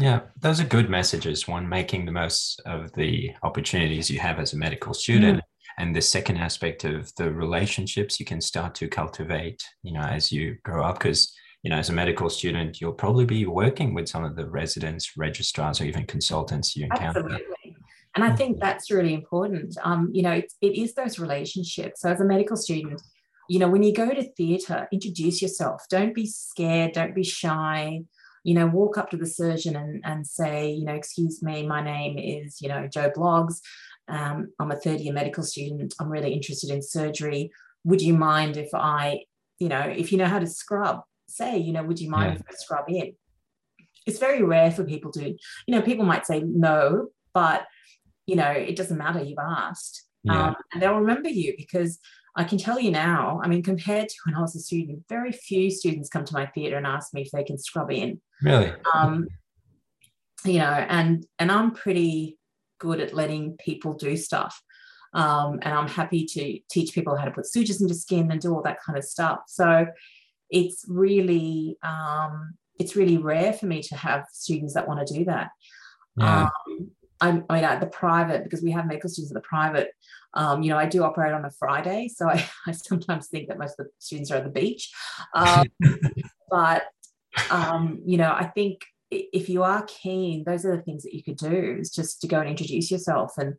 [0.00, 1.46] Yeah, those are good messages.
[1.46, 5.38] One, making the most of the opportunities you have as a medical student.
[5.38, 5.42] Mm.
[5.78, 10.32] And the second aspect of the relationships you can start to cultivate, you know, as
[10.32, 11.32] you grow up, because
[11.62, 15.16] you know, as a medical student, you'll probably be working with some of the residents,
[15.16, 17.20] registrars, or even consultants you encounter.
[17.20, 17.76] Absolutely.
[18.14, 19.76] And I think that's really important.
[19.82, 22.00] Um, you know, it, it is those relationships.
[22.00, 23.00] So as a medical student,
[23.48, 25.84] you know, when you go to theatre, introduce yourself.
[25.90, 26.92] Don't be scared.
[26.92, 28.00] Don't be shy.
[28.44, 31.82] You know, walk up to the surgeon and, and say, you know, excuse me, my
[31.82, 33.60] name is, you know, Joe Bloggs.
[34.08, 35.94] Um, I'm a third year medical student.
[36.00, 37.50] I'm really interested in surgery.
[37.84, 39.24] Would you mind if I,
[39.58, 42.40] you know, if you know how to scrub, say, you know, would you mind yeah.
[42.40, 43.14] if I scrub in?
[44.06, 47.66] It's very rare for people to, you know, people might say no, but
[48.26, 50.06] you know, it doesn't matter, you've asked.
[50.22, 50.48] Yeah.
[50.48, 51.98] Um, and they'll remember you because
[52.36, 55.32] I can tell you now, I mean, compared to when I was a student, very
[55.32, 58.20] few students come to my theatre and ask me if they can scrub in.
[58.42, 58.72] Really?
[58.94, 59.26] Um,
[60.44, 62.38] you know, and and I'm pretty
[62.78, 64.62] good at letting people do stuff.
[65.12, 68.54] Um, and I'm happy to teach people how to put sutures into skin and do
[68.54, 69.40] all that kind of stuff.
[69.48, 69.86] So
[70.50, 75.24] it's really um, it's really rare for me to have students that want to do
[75.26, 75.50] that.
[76.16, 76.42] Yeah.
[76.44, 76.90] Um,
[77.20, 79.90] I, I mean, at the private, because we have medical students at the private,
[80.34, 82.08] um, you know, I do operate on a Friday.
[82.08, 84.90] So I, I sometimes think that most of the students are at the beach.
[85.34, 85.66] Um,
[86.50, 86.84] but,
[87.50, 91.22] um, you know, I think if you are keen, those are the things that you
[91.22, 93.32] could do is just to go and introduce yourself.
[93.38, 93.54] And,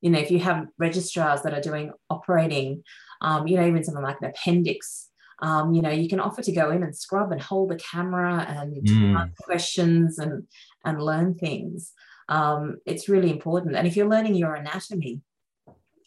[0.00, 2.82] you know, if you have registrars that are doing operating,
[3.22, 5.08] um, you know, even something like an appendix,
[5.42, 8.44] um, you know, you can offer to go in and scrub and hold the camera
[8.46, 9.18] and mm.
[9.18, 10.46] ask questions and
[10.84, 11.94] and learn things
[12.30, 13.76] um, it's really important.
[13.76, 15.20] And if you're learning your anatomy,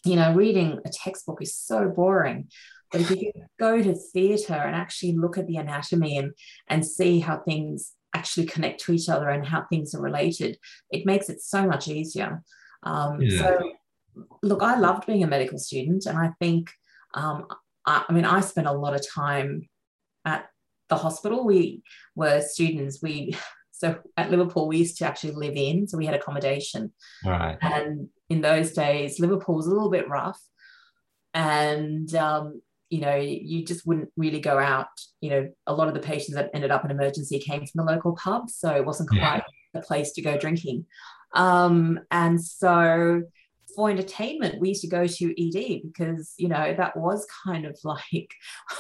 [0.06, 2.50] you know, reading a textbook is so boring.
[2.92, 6.34] But if you go to theatre and actually look at the anatomy and,
[6.68, 10.58] and see how things actually connect to each other and how things are related,
[10.92, 12.44] it makes it so much easier.
[12.84, 13.40] Um, yeah.
[13.40, 13.72] So,
[14.42, 16.70] look, I loved being a medical student, and I think,
[17.16, 17.48] um,
[17.86, 19.68] I, I mean, I spent a lot of time
[20.26, 20.46] at
[20.90, 21.46] the hospital.
[21.46, 21.82] We
[22.16, 23.00] were students.
[23.02, 23.36] We
[23.72, 26.94] so at Liverpool, we used to actually live in, so we had accommodation.
[27.26, 27.58] Right.
[27.62, 30.42] And in those days, Liverpool was a little bit rough,
[31.36, 34.88] and um, you know, you just wouldn't really go out.
[35.22, 37.92] You know, a lot of the patients that ended up in emergency came from the
[37.92, 38.50] local pub.
[38.50, 39.44] so it wasn't quite
[39.74, 39.80] yeah.
[39.80, 40.86] a place to go drinking.
[41.36, 43.24] Um, and so
[43.76, 47.78] for entertainment, we used to go to ED because, you know, that was kind of
[47.84, 48.36] like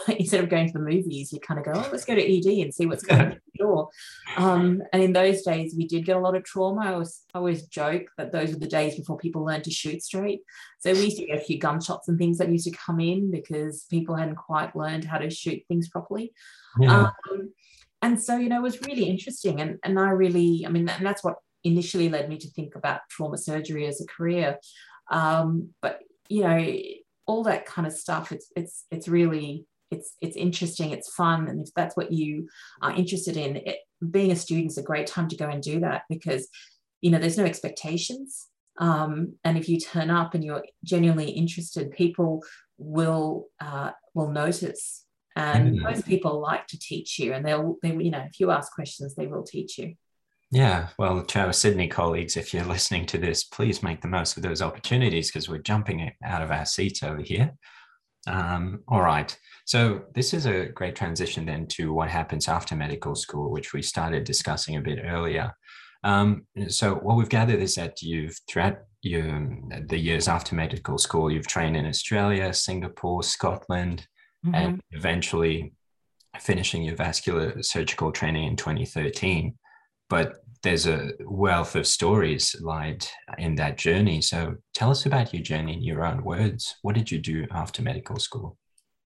[0.08, 2.63] instead of going to the movies, you kind of go, oh, let's go to ED
[2.63, 3.89] and see what's going on door.
[4.38, 6.82] Um, and in those days, we did get a lot of trauma.
[6.82, 10.02] I, was, I always joke that those were the days before people learned to shoot
[10.04, 10.41] straight.
[10.80, 13.32] So we used to get a few gunshots and things that used to come in
[13.32, 16.34] because people hadn't quite learned how to shoot things properly.
[16.80, 17.10] Yeah.
[17.32, 17.54] Um,
[18.02, 19.62] and so, you know, it was really interesting.
[19.62, 23.02] And, and I really, I mean, and that's what initially led me to think about
[23.10, 24.58] trauma surgery as a career.
[25.10, 25.99] Um, but
[26.30, 26.78] you know,
[27.26, 28.32] all that kind of stuff.
[28.32, 30.91] It's it's it's really it's it's interesting.
[30.91, 32.47] It's fun, and if that's what you
[32.82, 33.77] are interested in, it,
[34.12, 36.47] being a student is a great time to go and do that because
[37.01, 38.47] you know there's no expectations.
[38.79, 42.43] Um, and if you turn up and you're genuinely interested, people
[42.77, 45.82] will uh, will notice and mm.
[45.82, 49.15] most people like to teach you and they'll they you know if you ask questions
[49.15, 49.95] they will teach you
[50.53, 54.38] yeah, well, to our Sydney colleagues, if you're listening to this, please make the most
[54.38, 57.55] of those opportunities because we're jumping out of our seats over here.
[58.28, 59.38] Um, all right.
[59.65, 63.82] So, this is a great transition then to what happens after medical school, which we
[63.82, 65.53] started discussing a bit earlier.
[66.03, 69.57] Um, so, what we've gathered is that you've, throughout your,
[69.88, 74.07] the years after medical school, you've trained in Australia, Singapore, Scotland,
[74.45, 74.55] mm-hmm.
[74.55, 75.74] and eventually
[76.39, 79.55] finishing your vascular surgical training in 2013
[80.13, 83.05] but there's a wealth of stories lied
[83.38, 84.22] in that journey.
[84.22, 86.76] So tell us about your journey in your own words.
[86.82, 88.57] What did you do after medical school?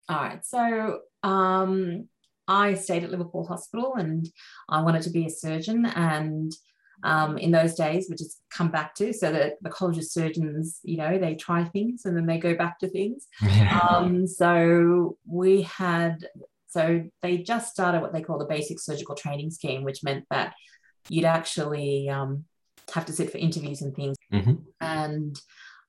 [0.09, 0.45] All right.
[0.45, 2.07] So um,
[2.47, 4.27] I stayed at Liverpool Hospital and
[4.69, 5.85] I wanted to be a surgeon.
[5.85, 6.51] And
[7.03, 9.13] um, in those days, which has come back to.
[9.13, 12.55] So that the College of Surgeons, you know, they try things and then they go
[12.55, 13.27] back to things.
[13.41, 13.79] Yeah.
[13.79, 16.25] Um, so we had,
[16.67, 20.53] so they just started what they call the basic surgical training scheme, which meant that
[21.09, 22.45] you'd actually um,
[22.93, 24.17] have to sit for interviews and things.
[24.33, 24.55] Mm-hmm.
[24.81, 25.39] And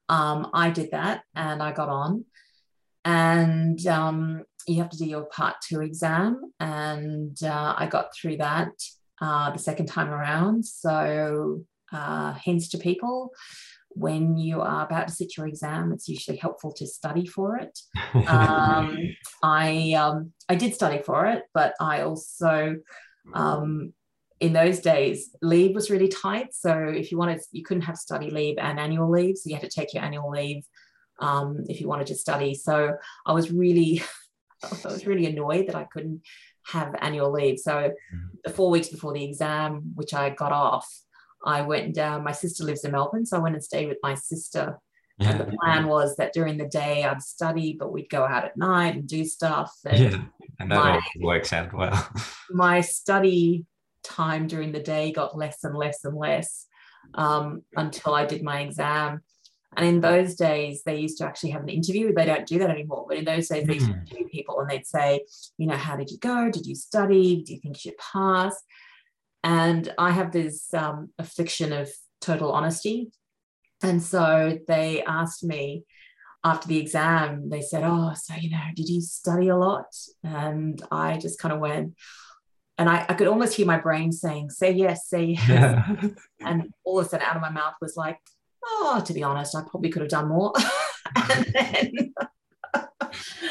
[0.09, 2.25] um, I did that and I got on.
[3.05, 6.53] And um, you have to do your part two exam.
[6.59, 8.73] And uh, I got through that
[9.21, 10.64] uh, the second time around.
[10.64, 13.31] So, uh, hence to people,
[13.91, 17.79] when you are about to sit your exam, it's usually helpful to study for it.
[18.27, 18.99] Um,
[19.43, 22.77] I um, I did study for it, but I also
[23.35, 23.93] um,
[24.41, 26.53] in those days leave was really tight.
[26.53, 29.64] So if you wanted, you couldn't have study leave and annual leave, so you had
[29.64, 30.64] to take your annual leave
[31.20, 32.55] um, if you wanted to study.
[32.55, 34.03] So I was really
[34.62, 36.22] I was really annoyed that I couldn't
[36.66, 37.59] have annual leave.
[37.59, 38.26] So mm-hmm.
[38.45, 40.89] the four weeks before the exam, which I got off,
[41.45, 42.24] I went down.
[42.24, 44.78] My sister lives in Melbourne, so I went and stayed with my sister.
[45.18, 45.30] Yeah.
[45.30, 48.57] And the plan was that during the day I'd study, but we'd go out at
[48.57, 49.72] night and do stuff.
[49.87, 50.22] And yeah,
[50.59, 52.11] and that my, works out well.
[52.51, 53.64] my study
[54.07, 56.67] time during the day got less and less and less
[57.15, 59.21] um, until I did my exam.
[59.77, 62.15] And in those days, they used to actually have an interview.
[62.15, 63.05] They don't do that anymore.
[63.09, 64.01] But in those days, they used to hmm.
[64.01, 65.25] interview people and they'd say,
[65.59, 66.51] you know, how did you go?
[66.51, 67.43] Did you study?
[67.43, 68.57] Do you think you should pass?
[69.45, 71.91] And I have this um, affliction of
[72.21, 73.11] total honesty.
[73.83, 75.85] And so they asked me
[76.43, 79.95] after the exam, they said, Oh, so, you know, did you study a lot?
[80.25, 81.95] And I just kind of went,
[82.79, 85.49] and I, I could almost hear my brain saying, Say yes, say yes.
[85.49, 85.97] Yeah.
[86.41, 88.18] and all of a sudden out of my mouth was like,
[88.66, 90.53] oh, to be honest, I probably could have done more.
[91.31, 92.14] and then,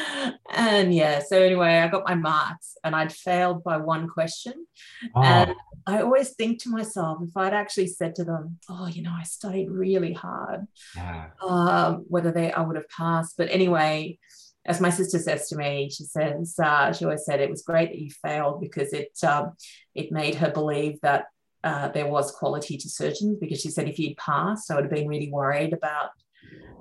[0.54, 4.66] and yeah, so anyway, I got my marks and I'd failed by one question.
[5.14, 5.22] Oh.
[5.22, 5.54] And
[5.86, 9.22] I always think to myself, if I'd actually said to them, oh, you know, I
[9.22, 10.66] studied really hard,
[10.96, 11.28] yeah.
[11.46, 13.36] um, whether they I would have passed.
[13.36, 14.18] But anyway,
[14.66, 17.90] as my sister says to me, she says uh, she always said it was great
[17.90, 19.52] that you failed because it um,
[19.94, 21.26] it made her believe that
[21.64, 24.92] uh, there was quality to surgeons because she said if you'd passed, I would have
[24.92, 26.10] been really worried about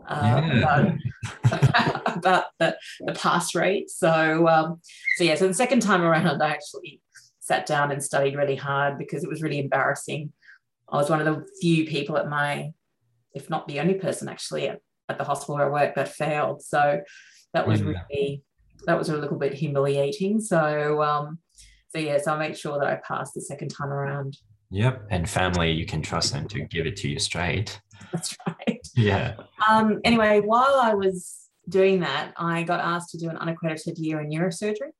[0.08, 0.60] uh, yeah.
[0.60, 3.90] about, about the, the pass rate.
[3.90, 4.82] So um,
[5.18, 7.02] so yeah, so the second time around, I actually
[7.40, 10.34] sat down and studied really hard because it was really embarrassing.
[10.90, 12.72] I was one of the few people at my,
[13.34, 16.64] if not the only person actually at, at the hospital where I worked that failed.
[16.64, 17.02] So
[17.56, 17.88] that was yeah.
[18.10, 18.44] really
[18.86, 20.40] that was a little bit humiliating.
[20.40, 21.40] So um,
[21.90, 24.38] so yeah, so I made sure that I passed the second time around.
[24.72, 25.08] Yep.
[25.10, 27.80] And family, you can trust them to give it to you straight.
[28.12, 28.88] That's right.
[28.96, 29.36] Yeah.
[29.70, 34.20] Um, anyway, while I was doing that, I got asked to do an unaccredited year
[34.20, 34.92] in neurosurgery.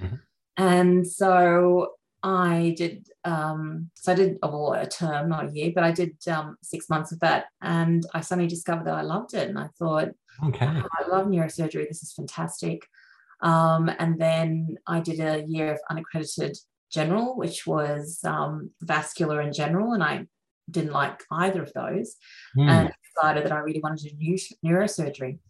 [0.00, 0.16] Mm-hmm.
[0.56, 1.92] And so
[2.24, 6.16] I did, um, so I did, well, a term, not a year, but I did
[6.26, 7.46] um, six months of that.
[7.60, 9.50] And I suddenly discovered that I loved it.
[9.50, 10.08] And I thought,
[10.46, 11.86] okay, oh, I love neurosurgery.
[11.86, 12.86] This is fantastic.
[13.42, 16.56] Um, and then I did a year of unaccredited
[16.90, 20.26] general, which was um, vascular and general, and I
[20.70, 22.16] didn't like either of those,
[22.56, 22.70] mm.
[22.70, 25.40] and decided that I really wanted to do neurosurgery.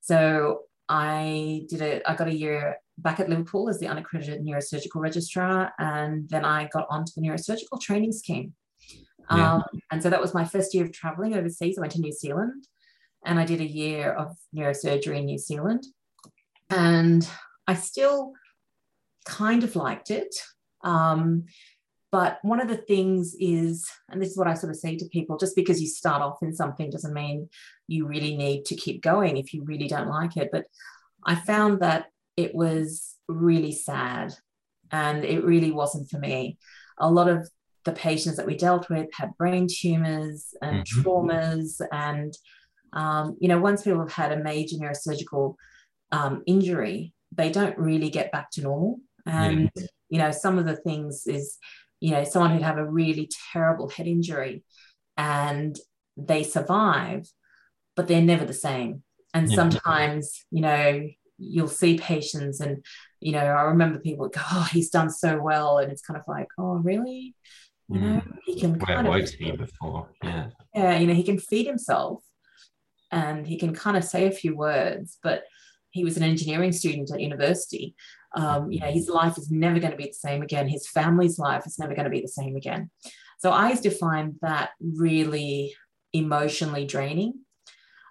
[0.00, 2.02] So I did it.
[2.06, 6.68] I got a year back at Liverpool as the unaccredited neurosurgical registrar, and then I
[6.72, 8.54] got onto the neurosurgical training scheme.
[9.30, 9.54] Yeah.
[9.54, 11.78] Um, and so that was my first year of traveling overseas.
[11.78, 12.66] I went to New Zealand,
[13.24, 15.86] and I did a year of neurosurgery in New Zealand,
[16.68, 17.28] and
[17.66, 18.32] I still
[19.24, 20.34] kind of liked it.
[20.82, 21.44] Um,
[22.12, 25.04] but one of the things is, and this is what I sort of say to
[25.06, 27.48] people just because you start off in something doesn't mean
[27.86, 30.48] you really need to keep going if you really don't like it.
[30.50, 30.64] But
[31.24, 32.06] I found that
[32.40, 34.32] it was really sad
[34.90, 36.58] and it really wasn't for me.
[36.98, 37.48] A lot of
[37.84, 41.00] the patients that we dealt with had brain tumors and mm-hmm.
[41.00, 41.80] traumas.
[41.92, 42.34] And,
[42.92, 45.54] um, you know, once people have had a major neurosurgical
[46.12, 48.98] um, injury, they don't really get back to normal.
[49.26, 51.56] And, yeah you know some of the things is
[52.00, 54.62] you know someone who'd have a really terrible head injury
[55.16, 55.78] and
[56.16, 57.26] they survive
[57.96, 59.56] but they're never the same and yeah.
[59.56, 61.08] sometimes you know
[61.40, 62.84] you'll see patients and
[63.20, 66.24] you know i remember people go oh he's done so well and it's kind of
[66.28, 67.34] like oh really
[67.88, 68.38] you know mm.
[68.46, 72.22] he can where was he before yeah yeah you know he can feed himself
[73.10, 75.44] and he can kind of say a few words but
[75.90, 77.96] he was an engineering student at university
[78.34, 80.68] um, you know, his life is never going to be the same again.
[80.68, 82.90] His family's life is never going to be the same again.
[83.38, 85.74] So I used to find that really
[86.12, 87.34] emotionally draining.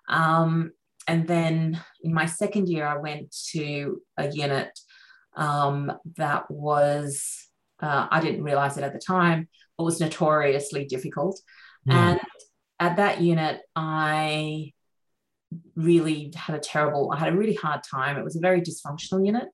[0.08, 0.72] Um,
[1.10, 1.56] and then
[2.06, 4.72] in my second year, I went to a unit
[5.36, 5.92] um,
[6.22, 7.06] that was
[7.82, 11.36] Uh, I didn't realize it at the time, but was notoriously difficult.
[11.86, 12.00] Yeah.
[12.02, 12.20] And
[12.86, 14.74] at that unit, I
[15.76, 18.18] really had a terrible, I had a really hard time.
[18.18, 19.48] It was a very dysfunctional unit.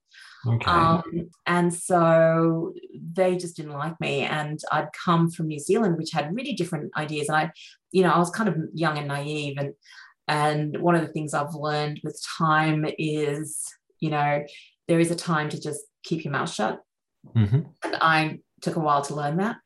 [0.44, 0.70] Okay.
[0.70, 1.02] Um,
[1.46, 2.72] and so
[3.14, 4.14] they just didn't like me.
[4.22, 7.28] And I'd come from New Zealand, which had really different ideas.
[7.28, 7.44] And I,
[7.94, 9.54] you know, I was kind of young and naive.
[9.62, 9.70] And
[10.28, 13.62] and one of the things I've learned with time is,
[14.00, 14.44] you know,
[14.88, 16.80] there is a time to just keep your mouth shut.
[17.32, 19.56] hmm And I took a while to learn that.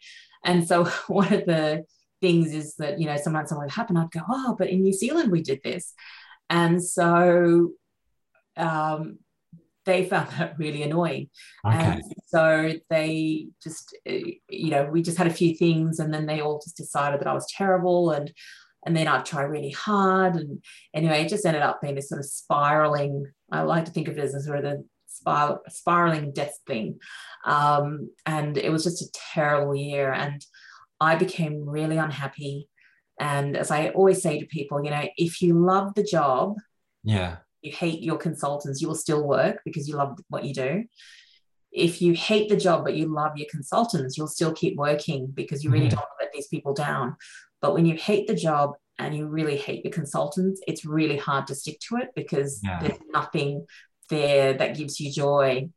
[0.44, 1.84] And so one of the
[2.20, 4.92] things is that, you know, sometimes something would happen, I'd go, oh, but in New
[4.92, 5.94] Zealand we did this.
[6.48, 7.72] And so
[8.56, 9.18] um,
[9.86, 11.30] they found that really annoying.
[11.66, 11.76] Okay.
[11.76, 14.12] And so they just, uh,
[14.48, 17.28] you know, we just had a few things and then they all just decided that
[17.28, 18.30] I was terrible and
[18.86, 20.36] and then I'd try really hard.
[20.36, 20.62] And
[20.94, 23.26] anyway, it just ended up being this sort of spiraling.
[23.52, 26.98] I like to think of it as a sort of a spiral, spiraling death thing.
[27.44, 30.12] Um, and it was just a terrible year.
[30.12, 30.44] And
[31.00, 32.68] I became really unhappy.
[33.18, 36.56] And as I always say to people, you know, if you love the job,
[37.04, 37.38] Yeah.
[37.60, 40.84] you hate your consultants, you will still work because you love what you do.
[41.70, 45.62] If you hate the job but you love your consultants, you'll still keep working because
[45.62, 45.90] you really Mhm.
[45.90, 47.16] don't want to let these people down.
[47.62, 51.46] But when you hate the job and you really hate your consultants, it's really hard
[51.48, 52.78] to stick to it because Yeah.
[52.80, 53.66] there's nothing
[54.08, 55.68] there that gives you joy.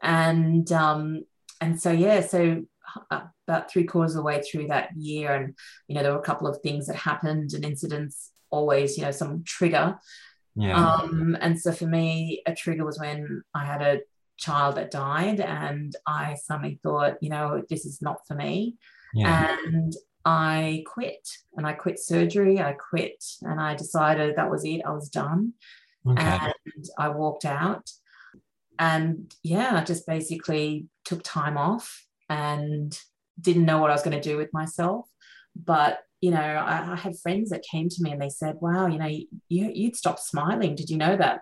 [0.00, 1.24] And um,
[1.60, 2.62] and so yeah, so
[3.10, 5.54] uh, about three quarters of the way through that year, and
[5.86, 8.30] you know there were a couple of things that happened and incidents.
[8.50, 9.98] Always, you know, some trigger
[10.56, 10.76] Yeah.
[10.76, 14.00] um, and so for me, a trigger was when I had a
[14.36, 18.76] child that died, and I suddenly thought, you know, this is not for me.
[19.14, 19.56] yeah.
[19.66, 19.94] And
[20.24, 22.60] I quit, and I quit surgery.
[22.60, 24.82] I quit, and I decided that was it.
[24.86, 25.54] I was done,
[26.08, 26.20] Okay.
[26.20, 27.90] and I walked out.
[28.78, 32.98] And yeah, I just basically took time off and
[33.40, 35.06] didn't know what I was going to do with myself.
[35.54, 38.86] But you know, I, I had friends that came to me and they said, "Wow,
[38.86, 40.74] you know, you you'd stopped smiling.
[40.74, 41.40] Did you know that?"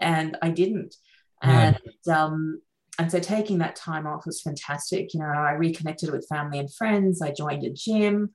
[0.00, 0.94] And I didn't.
[1.42, 1.74] Yeah.
[2.06, 2.60] And um,
[2.98, 5.14] and so taking that time off was fantastic.
[5.14, 7.22] You know, I reconnected with family and friends.
[7.22, 8.30] I joined a gym.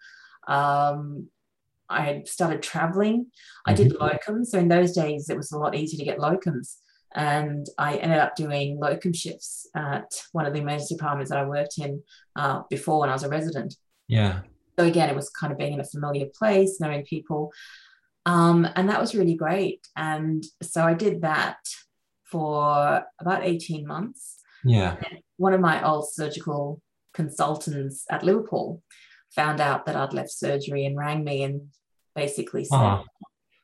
[0.48, 1.28] Um,
[1.90, 3.28] I started traveling.
[3.66, 4.48] I did locums.
[4.48, 6.78] So in those days, it was a lot easier to get locums.
[7.14, 11.46] And I ended up doing locum shifts at one of the emergency departments that I
[11.46, 12.02] worked in
[12.36, 13.76] uh, before when I was a resident.
[14.08, 14.42] Yeah.
[14.80, 17.52] So again, it was kind of being in a familiar place, knowing people.
[18.26, 19.88] Um, and that was really great.
[19.96, 21.58] And so I did that
[22.24, 24.33] for about 18 months.
[24.64, 24.98] Yeah.
[25.38, 26.82] One of my old surgical
[27.14, 28.82] consultants at Liverpool
[29.36, 31.70] found out that I'd left surgery and rang me and
[32.16, 33.04] basically said, Oh.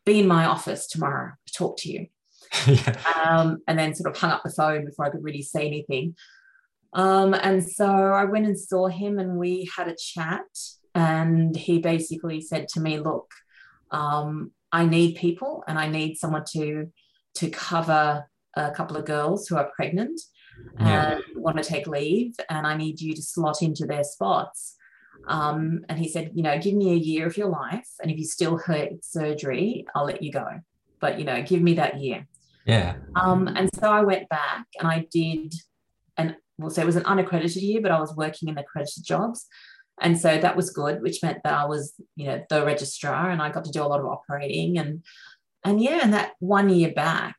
[0.06, 2.08] Be in my office tomorrow to talk to you.
[2.68, 2.98] yeah.
[3.16, 6.16] Um, and then sort of hung up the phone before I could really say anything.
[6.94, 10.48] Um, and so I went and saw him and we had a chat.
[10.96, 13.32] And he basically said to me, Look,
[13.92, 16.92] um, I need people and I need someone to
[17.36, 20.20] to cover a couple of girls who are pregnant
[20.80, 21.14] Yeah.
[21.14, 24.76] and want to take leave, and I need you to slot into their spots.
[25.28, 28.18] Um, and he said, you know, give me a year of your life, and if
[28.18, 30.48] you still hurt surgery, I'll let you go.
[31.00, 32.28] But you know, give me that year.
[32.66, 32.96] Yeah.
[33.16, 35.54] Um, and so I went back and I did,
[36.18, 39.48] and well, so it was an unaccredited year, but I was working in accredited jobs.
[40.02, 43.42] And so that was good, which meant that I was, you know, the registrar and
[43.42, 44.78] I got to do a lot of operating.
[44.78, 45.04] And
[45.64, 47.36] and yeah, and that one year back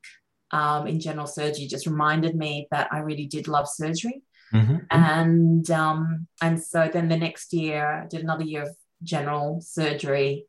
[0.52, 4.22] um, in general surgery just reminded me that I really did love surgery.
[4.50, 9.60] hmm And um, and so then the next year I did another year of general
[9.60, 10.46] surgery.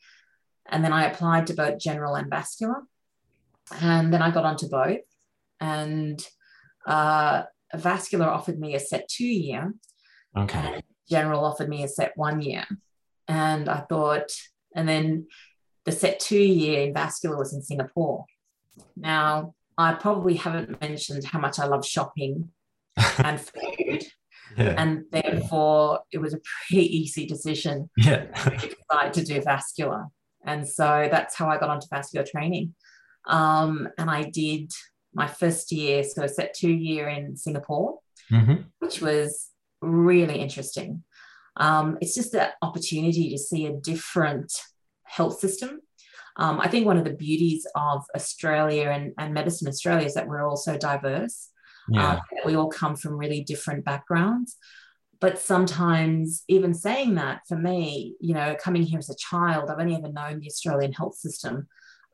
[0.67, 2.81] And then I applied to both general and vascular.
[3.81, 4.99] And then I got onto both.
[5.59, 6.25] And
[6.85, 7.43] uh,
[7.75, 9.73] vascular offered me a set two year,
[10.37, 10.81] Okay.
[11.09, 12.65] general offered me a set one year.
[13.27, 14.31] And I thought,
[14.75, 15.27] and then
[15.85, 18.25] the set two year in vascular was in Singapore.
[18.95, 22.49] Now, I probably haven't mentioned how much I love shopping
[23.17, 24.03] and food.
[24.57, 24.75] yeah.
[24.77, 28.25] And therefore, it was a pretty easy decision yeah.
[28.25, 30.05] to decide to do vascular.
[30.45, 32.73] And so that's how I got onto vascular training.
[33.27, 34.71] Um, and I did
[35.13, 39.49] my first year, so a set two year in Singapore, hmm which was
[39.81, 41.03] really interesting.
[41.57, 44.51] Um, it's just the opportunity to see a different
[45.03, 45.81] health system.
[46.37, 50.27] Um, I think one of the beauties of Australia and, and medicine Australia is that
[50.27, 51.49] we're all so diverse.
[51.89, 52.13] Yeah.
[52.13, 54.55] Um, we all come from really different backgrounds.
[55.19, 59.79] But sometimes, even saying that, for me, you know, coming here as a child, I've
[59.79, 61.67] only ever known the Australian health system.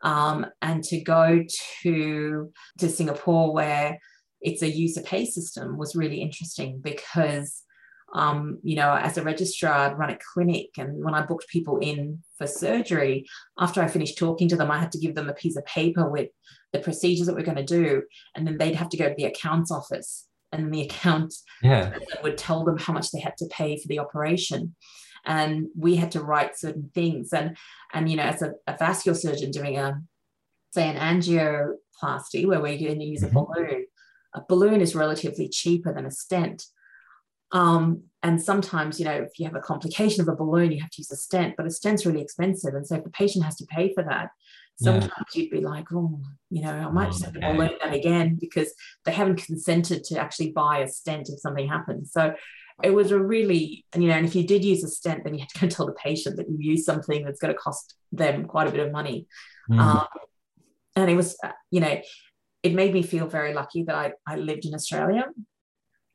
[0.04, 1.44] Um, and to go
[1.84, 3.98] to, to Singapore, where
[4.42, 7.64] it's a user pay system, was really interesting because
[8.14, 10.70] um, you know, as a registrar, I'd run a clinic.
[10.78, 13.28] And when I booked people in for surgery,
[13.60, 16.10] after I finished talking to them, I had to give them a piece of paper
[16.10, 16.30] with
[16.74, 18.04] the procedures that we're going to do.
[18.36, 20.28] And then they'd have to go to the accounts office.
[20.52, 21.98] And the account yeah.
[22.24, 24.76] would tell them how much they had to pay for the operation.
[25.26, 27.34] And we had to write certain things.
[27.34, 27.58] And,
[27.94, 30.02] and you know, as a, a vascular surgeon doing a,
[30.72, 33.40] say, an angioplasty where we're going to use a mm-hmm.
[33.40, 33.86] balloon,
[34.34, 36.64] a balloon is relatively cheaper than a stent.
[37.52, 40.90] Um, and sometimes, you know, if you have a complication of a balloon, you have
[40.92, 42.74] to use a stent, but a stent's really expensive.
[42.74, 44.30] And so if the patient has to pay for that,
[44.80, 45.42] sometimes yeah.
[45.44, 46.20] you'd be like, oh,
[46.50, 48.74] you know, I might just have to balloon that again because
[49.06, 52.12] they haven't consented to actually buy a stent if something happens.
[52.12, 52.34] So
[52.84, 55.40] it was a really, you know, and if you did use a stent, then you
[55.40, 58.46] had to go tell the patient that you used something that's going to cost them
[58.46, 59.28] quite a bit of money.
[59.70, 59.80] Mm.
[59.80, 60.08] Um,
[60.96, 62.02] and it was, uh, you know,
[62.62, 65.26] it made me feel very lucky that I, I lived in Australia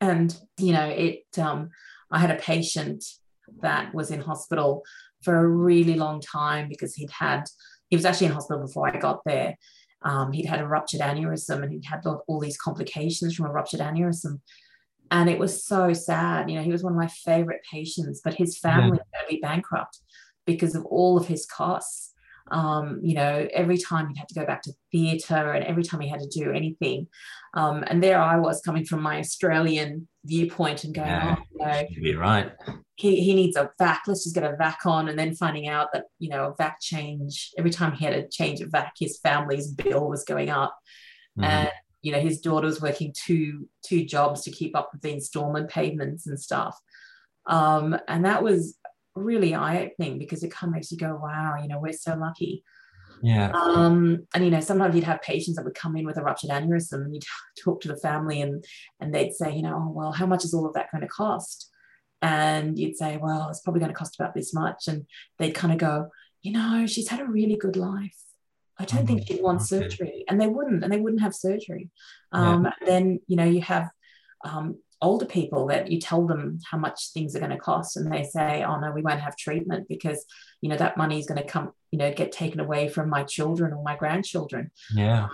[0.03, 1.70] and, you know, it, um,
[2.11, 3.05] I had a patient
[3.61, 4.82] that was in hospital
[5.22, 7.44] for a really long time because he'd had,
[7.88, 9.57] he was actually in hospital before I got there.
[10.03, 13.78] Um, he'd had a ruptured aneurysm and he'd had all these complications from a ruptured
[13.78, 14.40] aneurysm.
[15.12, 16.50] And it was so sad.
[16.50, 18.90] You know, he was one of my favorite patients, but his family yeah.
[18.90, 20.00] was going to be bankrupt
[20.46, 22.11] because of all of his costs
[22.51, 26.01] um, you know, every time he had to go back to theatre and every time
[26.01, 27.07] he had to do anything.
[27.55, 31.66] Um, and there I was coming from my Australian viewpoint and going, yeah, oh, you
[31.66, 32.53] know, you're right.
[32.97, 34.03] He, he needs a vac.
[34.07, 35.09] Let's just get a vac on.
[35.09, 38.28] And then finding out that, you know, a vac change, every time he had a
[38.28, 40.76] change of vac, his family's bill was going up.
[41.38, 41.45] Mm-hmm.
[41.45, 41.70] And,
[42.03, 45.70] you know, his daughter was working two, two jobs to keep up with the installment
[45.70, 46.78] payments and stuff.
[47.47, 48.76] Um, and that was
[49.14, 52.64] really eye-opening because it kind of makes you go, wow, you know, we're so lucky.
[53.22, 53.50] Yeah.
[53.52, 56.50] Um, and you know, sometimes you'd have patients that would come in with a ruptured
[56.50, 57.24] aneurysm and you'd
[57.62, 58.64] talk to the family and
[59.00, 61.08] and they'd say, you know, oh well, how much is all of that going to
[61.08, 61.70] cost?
[62.20, 64.86] And you'd say, well, it's probably going to cost about this much.
[64.86, 65.06] And
[65.38, 66.08] they'd kind of go,
[66.42, 68.16] you know, she's had a really good life.
[68.78, 70.24] I don't think she'd want surgery.
[70.28, 71.90] And they wouldn't, and they wouldn't have surgery.
[72.30, 72.86] Um, yeah.
[72.86, 73.90] Then, you know, you have
[74.44, 78.11] um, older people that you tell them how much things are going to cost and
[78.11, 80.24] they say oh no we won't have treatment because
[80.61, 83.24] you know that money is going to come you know get taken away from my
[83.24, 84.70] children or my grandchildren.
[84.94, 85.28] Yeah.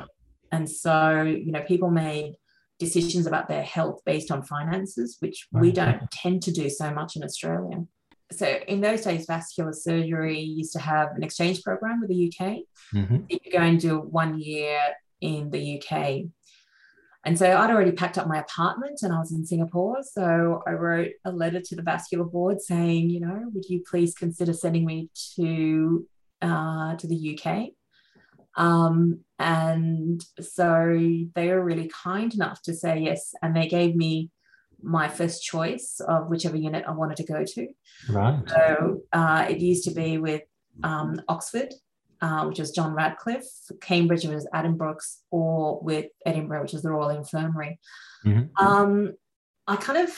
[0.51, 2.35] And so you know people made
[2.79, 7.17] decisions about their health based on finances which we don't tend to do so much
[7.17, 7.85] in australia.
[8.31, 12.59] So in those days vascular surgery used to have an exchange program with the uk
[12.95, 13.17] mm-hmm.
[13.29, 14.81] you could go and do one year
[15.21, 16.31] in the uk
[17.29, 19.99] and so I'd already packed up my apartment and I was in Singapore.
[20.03, 24.15] So I wrote a letter to the vascular board saying, you know, would you please
[24.15, 26.09] consider sending me to
[26.41, 27.73] uh, to the UK?
[28.57, 30.99] Um, and so
[31.35, 34.31] they were really kind enough to say yes, and they gave me
[34.83, 37.69] my first choice of whichever unit I wanted to go to.
[38.09, 38.43] Right.
[38.49, 40.45] So uh, it used to be with
[40.83, 41.75] um, Oxford
[42.21, 43.49] uh, which is John Radcliffe,
[43.81, 47.79] Cambridge, which is Addenbrooke's, or with Edinburgh, which is the Royal Infirmary.
[48.27, 48.65] Mm-hmm.
[48.65, 49.15] Um,
[49.67, 50.11] I kind of,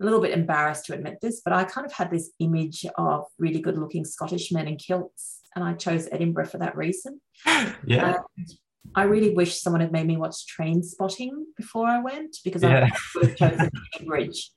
[0.00, 3.24] a little bit embarrassed to admit this, but I kind of had this image of
[3.38, 7.20] really good looking Scottish men in kilts, and I chose Edinburgh for that reason.
[7.86, 8.16] Yeah.
[8.36, 8.48] And
[8.94, 12.88] I really wish someone had made me watch Trainspotting before I went because yeah.
[12.90, 14.50] I would have chosen Cambridge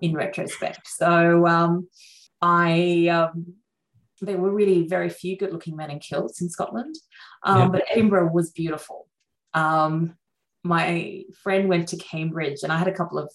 [0.00, 0.86] in retrospect.
[0.88, 1.88] So um,
[2.40, 3.54] I um,
[4.24, 6.94] there were really very few good looking men in kilts in Scotland,
[7.42, 7.68] um, yeah.
[7.68, 9.08] but Edinburgh was beautiful.
[9.52, 10.16] Um,
[10.64, 13.30] my friend went to Cambridge, and I had a couple of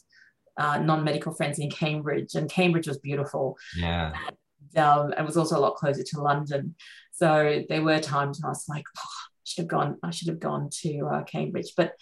[0.58, 3.58] uh, non medical friends in Cambridge, and Cambridge was beautiful.
[3.78, 4.14] Yeah.
[4.28, 6.76] And, um, it was also a lot closer to London.
[7.12, 10.30] So there were times when I was like, oh, I should have gone, I should
[10.30, 11.74] have gone to uh, Cambridge.
[11.76, 11.94] But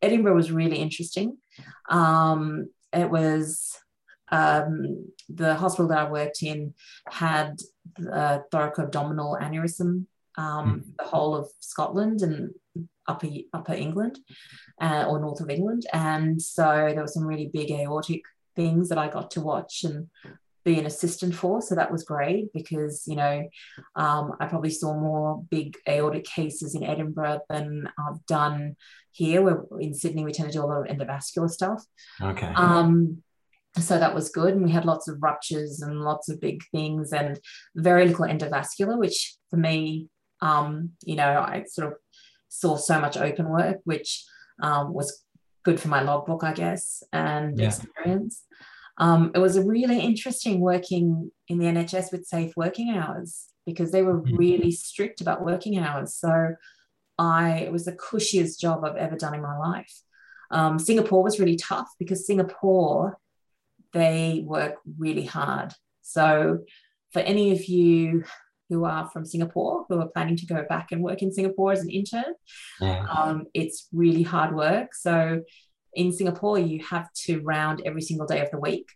[0.00, 1.38] Edinburgh was really interesting.
[1.88, 3.78] Um, it was
[4.30, 6.74] um, the hospital that I worked in
[7.08, 7.58] had
[7.96, 10.06] the thoracoabdominal aneurysm,
[10.36, 10.96] um, mm.
[10.98, 12.50] the whole of Scotland and
[13.08, 14.18] upper upper England
[14.80, 18.22] uh, or north of England, and so there were some really big aortic
[18.54, 20.08] things that I got to watch and
[20.64, 21.60] be an assistant for.
[21.60, 23.48] So that was great because, you know,
[23.96, 28.76] um, I probably saw more big aortic cases in Edinburgh than I've done
[29.10, 29.42] here.
[29.42, 31.82] Where in Sydney, we tend to do a lot of endovascular stuff.
[32.20, 32.52] Okay.
[32.54, 33.22] Um,
[33.78, 37.12] so that was good and we had lots of ruptures and lots of big things
[37.12, 37.40] and
[37.74, 40.08] very little endovascular which for me
[40.40, 41.94] um, you know i sort of
[42.48, 44.24] saw so much open work which
[44.62, 45.24] um, was
[45.64, 47.66] good for my logbook i guess and yeah.
[47.66, 48.44] experience
[48.98, 53.90] um, it was a really interesting working in the nhs with safe working hours because
[53.90, 54.36] they were mm-hmm.
[54.36, 56.54] really strict about working hours so
[57.18, 60.02] i it was the cushiest job i've ever done in my life
[60.50, 63.18] um, singapore was really tough because singapore
[63.92, 65.72] they work really hard.
[66.02, 66.60] So,
[67.12, 68.24] for any of you
[68.68, 71.80] who are from Singapore who are planning to go back and work in Singapore as
[71.80, 72.34] an intern,
[72.80, 73.04] yeah.
[73.04, 74.94] um, it's really hard work.
[74.94, 75.42] So,
[75.94, 78.88] in Singapore, you have to round every single day of the week.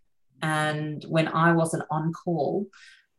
[0.42, 2.66] And when I wasn't on call,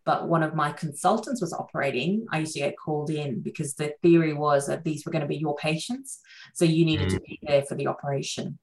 [0.07, 3.93] but one of my consultants was operating, I used to get called in because the
[4.01, 6.21] theory was that these were going to be your patients.
[6.53, 7.15] So you needed mm.
[7.15, 8.57] to be there for the operation.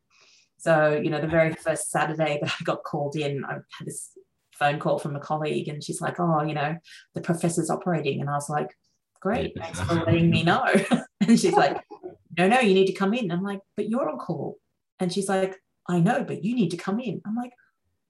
[0.64, 4.12] So, you know, the very first Saturday that I got called in, I had this
[4.52, 6.78] phone call from a colleague and she's like, oh, you know,
[7.14, 8.22] the professor's operating.
[8.22, 8.74] And I was like,
[9.20, 10.64] great, thanks for letting me know.
[11.20, 11.84] and she's like,
[12.38, 13.30] no, no, you need to come in.
[13.30, 14.56] I'm like, but you're on call.
[15.00, 15.54] And she's like,
[15.86, 17.20] I know, but you need to come in.
[17.26, 17.52] I'm like,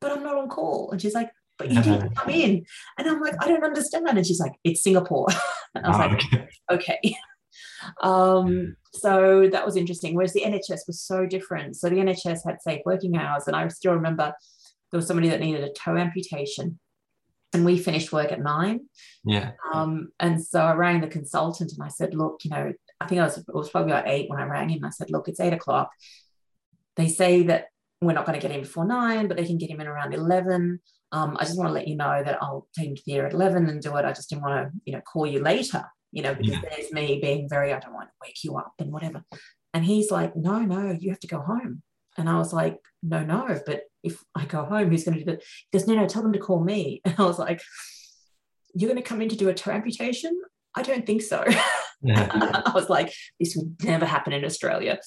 [0.01, 0.93] but I'm not on call.
[0.93, 2.65] And she's like, but you need to come in.
[2.99, 4.07] And I'm like, I don't understand.
[4.07, 5.27] And she's like, it's Singapore.
[5.75, 6.37] and I was oh, like, ah,
[6.71, 6.99] okay.
[7.01, 7.17] okay.
[8.03, 10.15] Um, so that was interesting.
[10.15, 11.77] Whereas the NHS was so different.
[11.77, 13.47] So the NHS had safe working hours.
[13.47, 14.33] And I still remember
[14.91, 16.79] there was somebody that needed a toe amputation.
[17.53, 18.81] And we finished work at nine.
[19.25, 19.53] Yeah.
[19.73, 23.21] Um, and so I rang the consultant and I said, look, you know, I think
[23.21, 24.85] I was, it was probably about eight when I rang him.
[24.85, 25.91] I said, look, it's eight o'clock.
[26.97, 27.67] They say that
[28.01, 30.15] we're not going to get him before nine, but they can get him in around
[30.15, 30.81] 11.
[31.13, 33.35] Um, I just want to let you know that I'll take him to theatre at
[33.35, 34.05] 11 and do it.
[34.05, 35.85] I just didn't want to, you know, call you later,
[36.15, 36.61] you know, because yeah.
[36.71, 39.25] there's me being very, I don't want to wake you up and whatever.
[39.75, 41.83] And he's like, no, no, you have to go home.
[42.17, 45.33] And I was like, no, no, but if I go home, who's going to do
[45.33, 45.43] that?
[45.71, 47.03] He goes, no, no, tell them to call me.
[47.05, 47.61] And I was like,
[48.77, 50.41] you're going to come in to do a toe amputation?
[50.77, 51.45] I don't think so.
[52.07, 52.29] Yeah.
[52.67, 54.99] I was like, this would never happen in Australia.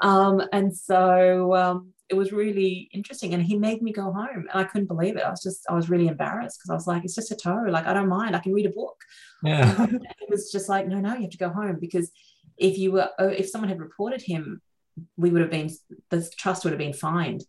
[0.00, 3.34] Um, and so um, it was really interesting.
[3.34, 5.22] And he made me go home and I couldn't believe it.
[5.22, 7.64] I was just, I was really embarrassed because I was like, it's just a toe.
[7.68, 8.36] Like, I don't mind.
[8.36, 8.96] I can read a book.
[9.42, 9.86] Yeah.
[9.90, 12.10] it was just like, no, no, you have to go home because
[12.58, 14.60] if you were, oh, if someone had reported him,
[15.16, 15.70] we would have been,
[16.10, 17.44] the trust would have been fined.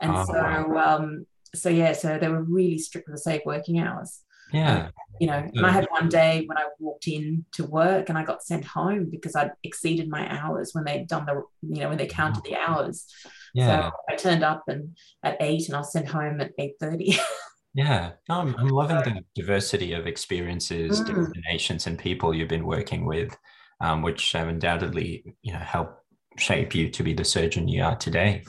[0.00, 0.96] And oh, so, wow.
[0.96, 4.22] um, so yeah, so they were really strict with the safe working hours.
[4.52, 4.88] Yeah.
[5.20, 8.24] You know, and I had one day when I walked in to work and I
[8.24, 11.98] got sent home because I'd exceeded my hours when they'd done the, you know, when
[11.98, 13.06] they counted the hours.
[13.54, 13.90] Yeah.
[13.90, 17.18] So I turned up and at eight and I was sent home at 8.30.
[17.74, 18.12] yeah.
[18.28, 21.30] No, I'm, I'm loving the diversity of experiences, mm.
[21.50, 23.36] nations and people you've been working with,
[23.80, 26.00] um, which have undoubtedly, you know, helped
[26.38, 28.44] shape you to be the surgeon you are today.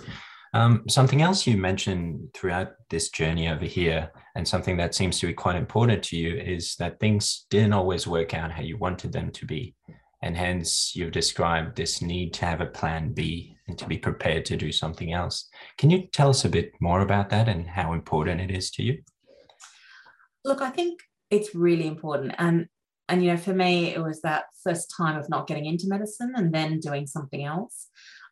[0.53, 5.27] Um, something else you mentioned throughout this journey over here, and something that seems to
[5.27, 9.13] be quite important to you, is that things didn't always work out how you wanted
[9.13, 9.73] them to be.
[10.21, 14.45] And hence, you've described this need to have a plan B and to be prepared
[14.45, 15.49] to do something else.
[15.77, 18.83] Can you tell us a bit more about that and how important it is to
[18.83, 19.01] you?
[20.45, 22.35] Look, I think it's really important.
[22.37, 22.67] And
[23.09, 26.33] and you know, for me, it was that first time of not getting into medicine
[26.35, 27.89] and then doing something else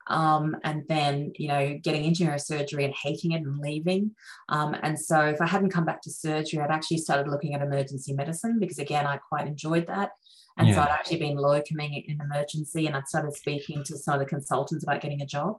[0.10, 4.12] um, and then you know getting into neurosurgery and hating it and leaving
[4.50, 7.62] um, and so if i hadn't come back to surgery i'd actually started looking at
[7.62, 10.12] emergency medicine because again i quite enjoyed that
[10.60, 10.76] and yeah.
[10.76, 14.26] so i'd actually been locuming in emergency and i'd started speaking to some of the
[14.26, 15.58] consultants about getting a job.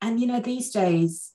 [0.00, 1.32] And you know these days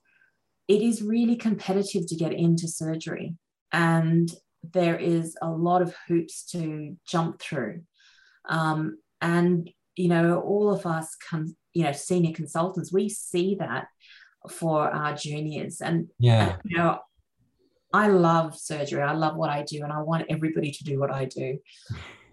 [0.68, 3.36] it is really competitive to get into surgery
[3.74, 4.32] and
[4.74, 7.82] there is a lot of hoops to jump through.
[8.47, 13.88] Um, and you know all of us come you know senior consultants we see that
[14.49, 15.82] for our juniors.
[15.82, 16.51] And yeah.
[16.51, 16.99] and, you know
[17.91, 19.01] i love surgery.
[19.01, 21.57] I love what i do and i want everybody to do what i do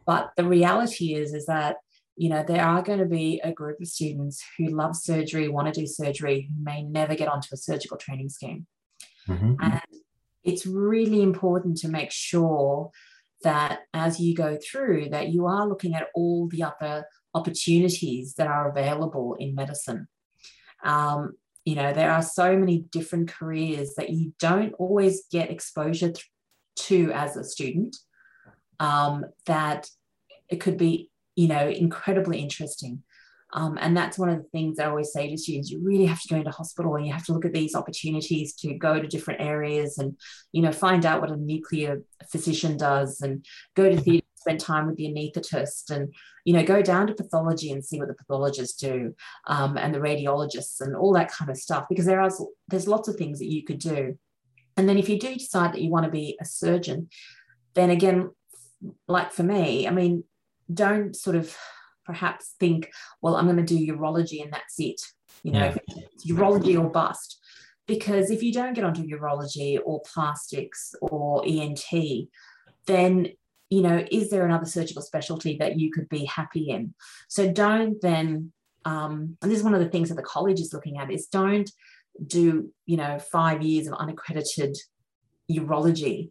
[0.06, 1.76] but the reality is is that
[2.16, 5.72] you know there are going to be a group of students who love surgery want
[5.72, 8.66] to do surgery who may never get onto a surgical training scheme
[9.28, 9.54] mm-hmm.
[9.60, 9.80] and
[10.44, 12.90] it's really important to make sure
[13.42, 17.04] that as you go through that you are looking at all the other
[17.36, 20.08] opportunities that are available in medicine.
[20.82, 21.34] Um,
[21.64, 26.12] you know, there are so many different careers that you don't always get exposure
[26.76, 27.96] to as a student
[28.80, 29.88] um, that
[30.48, 33.02] it could be, you know, incredibly interesting.
[33.52, 36.20] Um, and that's one of the things I always say to students: you really have
[36.20, 39.06] to go into hospital and you have to look at these opportunities to go to
[39.06, 40.16] different areas and,
[40.52, 44.86] you know, find out what a nuclear physician does and go to theatre spend time
[44.86, 46.14] with the anaesthetist and
[46.44, 49.12] you know go down to pathology and see what the pathologists do
[49.48, 52.30] um, and the radiologists and all that kind of stuff because there are
[52.68, 54.16] there's lots of things that you could do
[54.76, 57.08] and then if you do decide that you want to be a surgeon
[57.74, 58.30] then again
[59.08, 60.24] like for me i mean
[60.72, 61.56] don't sort of
[62.04, 62.90] perhaps think
[63.22, 65.00] well i'm going to do urology and that's it
[65.42, 66.02] you know yeah.
[66.28, 67.40] urology or bust
[67.86, 71.84] because if you don't get onto urology or plastics or ent
[72.86, 73.28] then
[73.68, 76.94] you know, is there another surgical specialty that you could be happy in?
[77.28, 78.52] So don't then,
[78.84, 81.26] um, and this is one of the things that the college is looking at, is
[81.26, 81.68] don't
[82.26, 84.74] do you know five years of unaccredited
[85.50, 86.30] urology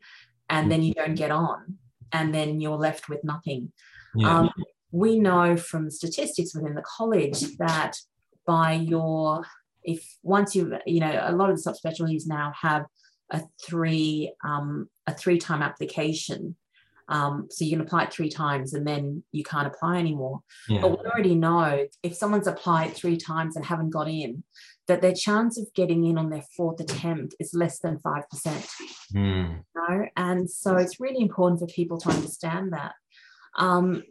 [0.50, 1.78] and then you don't get on
[2.16, 3.72] and then you're left with nothing
[4.16, 4.40] yeah.
[4.40, 4.50] um,
[4.92, 7.94] we know from statistics within the college that
[8.46, 9.44] by your
[9.84, 12.86] if once you you know a lot of the subspecialties now have
[13.32, 16.56] a three um, a three time application
[17.08, 20.42] um, so you can apply it three times and then you can't apply anymore.
[20.68, 20.82] Yeah.
[20.82, 24.44] But we already know if someone's applied three times and haven't got in,
[24.88, 28.24] that their chance of getting in on their fourth attempt is less than 5%.
[29.14, 29.14] Mm.
[29.14, 30.06] You know?
[30.16, 32.94] And so it's really important for people to understand that.
[33.58, 34.04] Um,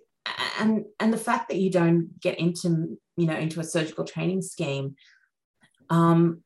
[0.58, 4.42] and and the fact that you don't get into you know into a surgical training
[4.42, 4.94] scheme
[5.90, 6.42] um,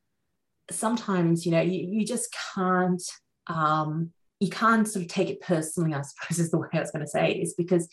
[0.69, 3.01] sometimes you know you, you just can't
[3.47, 6.91] um, you can't sort of take it personally i suppose is the way i was
[6.91, 7.87] going to say it is because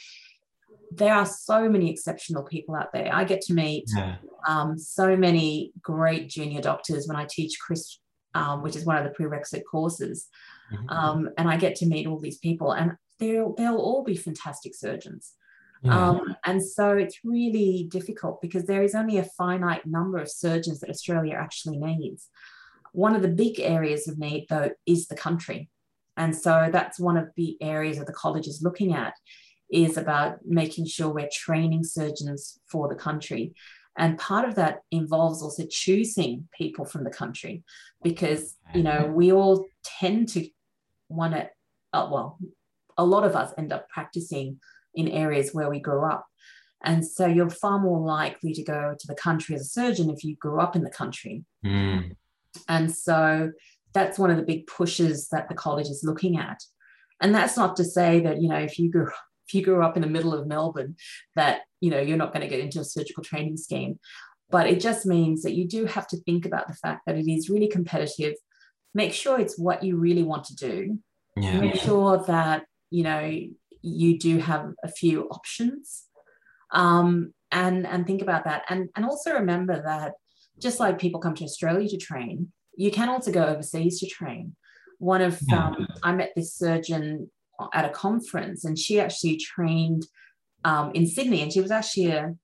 [0.96, 4.16] there are so many exceptional people out there i get to meet yeah.
[4.48, 7.98] um, so many great junior doctors when i teach CCrISP
[8.34, 10.28] um, which is one of the prerequisite courses
[10.72, 10.88] mm-hmm.
[10.88, 14.74] um, and i get to meet all these people and they'll, they'll all be fantastic
[14.74, 15.32] surgeons
[15.82, 16.08] yeah.
[16.08, 20.80] Um, and so it's really difficult because there is only a finite number of surgeons
[20.80, 22.28] that Australia actually needs.
[22.92, 25.70] One of the big areas of need, though, is the country.
[26.16, 29.14] And so that's one of the areas that the college is looking at
[29.70, 33.54] is about making sure we're training surgeons for the country.
[33.98, 37.64] And part of that involves also choosing people from the country
[38.02, 40.46] because, you know, we all tend to
[41.08, 41.48] want to,
[41.92, 42.38] uh, well,
[42.98, 44.60] a lot of us end up practicing
[44.94, 46.26] in areas where we grew up.
[46.84, 50.22] And so you're far more likely to go to the country as a surgeon if
[50.24, 51.44] you grew up in the country.
[51.64, 52.12] Mm.
[52.68, 53.50] And so
[53.94, 56.62] that's one of the big pushes that the college is looking at.
[57.20, 59.08] And that's not to say that, you know, if you grew
[59.46, 60.96] if you grew up in the middle of Melbourne,
[61.34, 63.98] that you know you're not going to get into a surgical training scheme.
[64.48, 67.28] But it just means that you do have to think about the fact that it
[67.28, 68.34] is really competitive.
[68.94, 70.98] Make sure it's what you really want to do.
[71.36, 71.60] Yeah.
[71.60, 73.32] Make sure that you know
[73.82, 76.04] you do have a few options
[76.72, 80.14] um, and and think about that and and also remember that
[80.60, 84.56] just like people come to australia to train you can also go overseas to train
[84.98, 87.30] one of um, i met this surgeon
[87.72, 90.06] at a conference and she actually trained
[90.64, 92.34] um, in sydney and she was actually a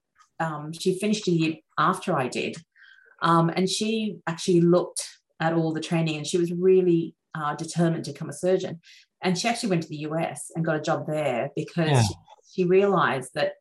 [0.40, 2.56] um, she finished a year after i did
[3.22, 5.08] um, and she actually looked
[5.40, 8.80] at all the training and she was really uh, determined to become a surgeon
[9.22, 12.02] and she actually went to the US and got a job there because yeah.
[12.02, 12.14] she,
[12.54, 13.52] she realized that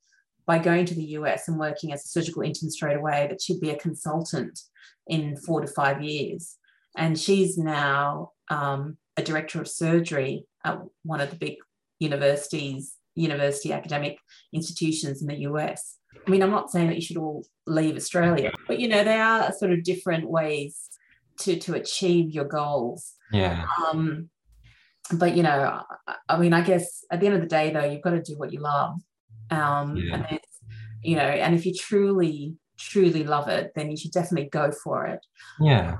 [0.46, 3.62] by going to the US and working as a surgical intern straight away, that she'd
[3.62, 4.60] be a consultant
[5.08, 6.58] in four to five years.
[6.98, 11.56] And she's now um, a director of surgery at one of the big
[12.00, 14.18] universities, university academic
[14.54, 15.98] institutions in the US.
[16.26, 19.24] I mean, I'm not saying that you should all leave Australia, but you know, there
[19.24, 20.90] are sort of different ways
[21.40, 23.14] to to achieve your goals.
[23.32, 23.66] Yeah.
[23.88, 24.30] Um,
[25.14, 25.82] but you know,
[26.30, 28.38] I mean, I guess at the end of the day, though, you've got to do
[28.38, 29.00] what you love.
[29.50, 30.16] Um, yeah.
[30.16, 30.40] and
[31.02, 35.06] you know, and if you truly, truly love it, then you should definitely go for
[35.06, 35.20] it.
[35.60, 35.98] Yeah.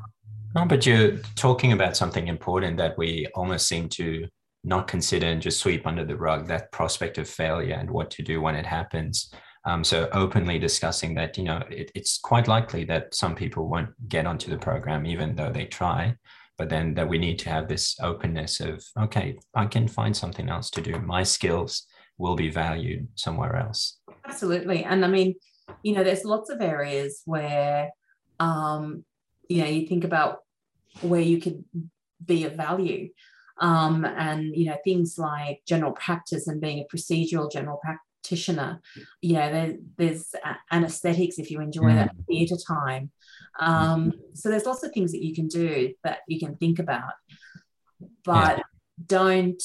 [0.56, 4.28] No, but you're talking about something important that we almost seem to
[4.64, 8.22] not consider and just sweep under the rug that prospect of failure and what to
[8.22, 9.34] do when it happens.
[9.66, 13.90] Um, so openly discussing that, you know, it, it's quite likely that some people won't
[14.10, 16.16] get onto the program even though they try
[16.62, 20.48] but then that we need to have this openness of okay i can find something
[20.48, 21.00] else to do.
[21.00, 21.88] My skills
[22.20, 23.98] will be valued somewhere else.
[24.26, 24.84] Absolutely.
[24.84, 25.34] And i mean
[25.82, 27.90] you know there's lots of areas where
[28.40, 29.04] um
[29.52, 30.40] you know you think about
[31.02, 31.64] where you could
[32.26, 33.10] be of value
[33.60, 38.80] um and you know things like general practice and being a procedural general practitioner
[39.22, 40.34] you know there, there's
[40.72, 41.96] anesthetics if you enjoy mm.
[41.96, 43.12] that theatre time
[43.60, 47.14] um, so there's lots of things that you can do that you can think about,
[48.24, 48.64] but yeah.
[49.06, 49.64] don't.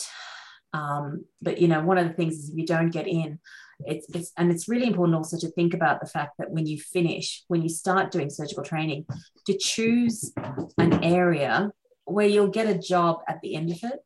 [0.73, 3.39] Um, but you know, one of the things is if you don't get in,
[3.85, 6.79] it's, it's and it's really important also to think about the fact that when you
[6.79, 9.07] finish, when you start doing surgical training,
[9.47, 10.33] to choose
[10.79, 11.71] an area
[12.05, 14.01] where you'll get a job at the end of it.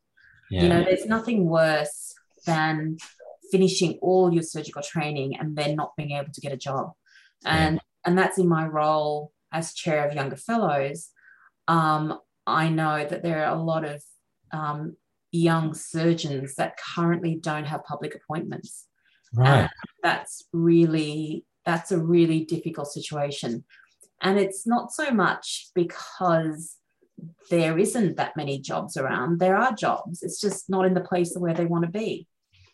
[0.49, 0.63] Yeah.
[0.63, 2.13] You know, there's nothing worse
[2.45, 2.97] than
[3.51, 6.91] finishing all your surgical training and then not being able to get a job.
[7.45, 7.81] And yeah.
[8.05, 11.09] and that's in my role as chair of younger fellows,
[11.67, 14.01] um, I know that there are a lot of
[14.51, 14.95] um,
[15.31, 18.87] young surgeons that currently don't have public appointments.
[19.33, 19.61] Right.
[19.61, 19.69] And
[20.03, 23.63] that's really that's a really difficult situation.
[24.21, 26.77] And it's not so much because
[27.49, 29.39] there isn't that many jobs around.
[29.39, 30.23] There are jobs.
[30.23, 32.27] It's just not in the place where they want to be.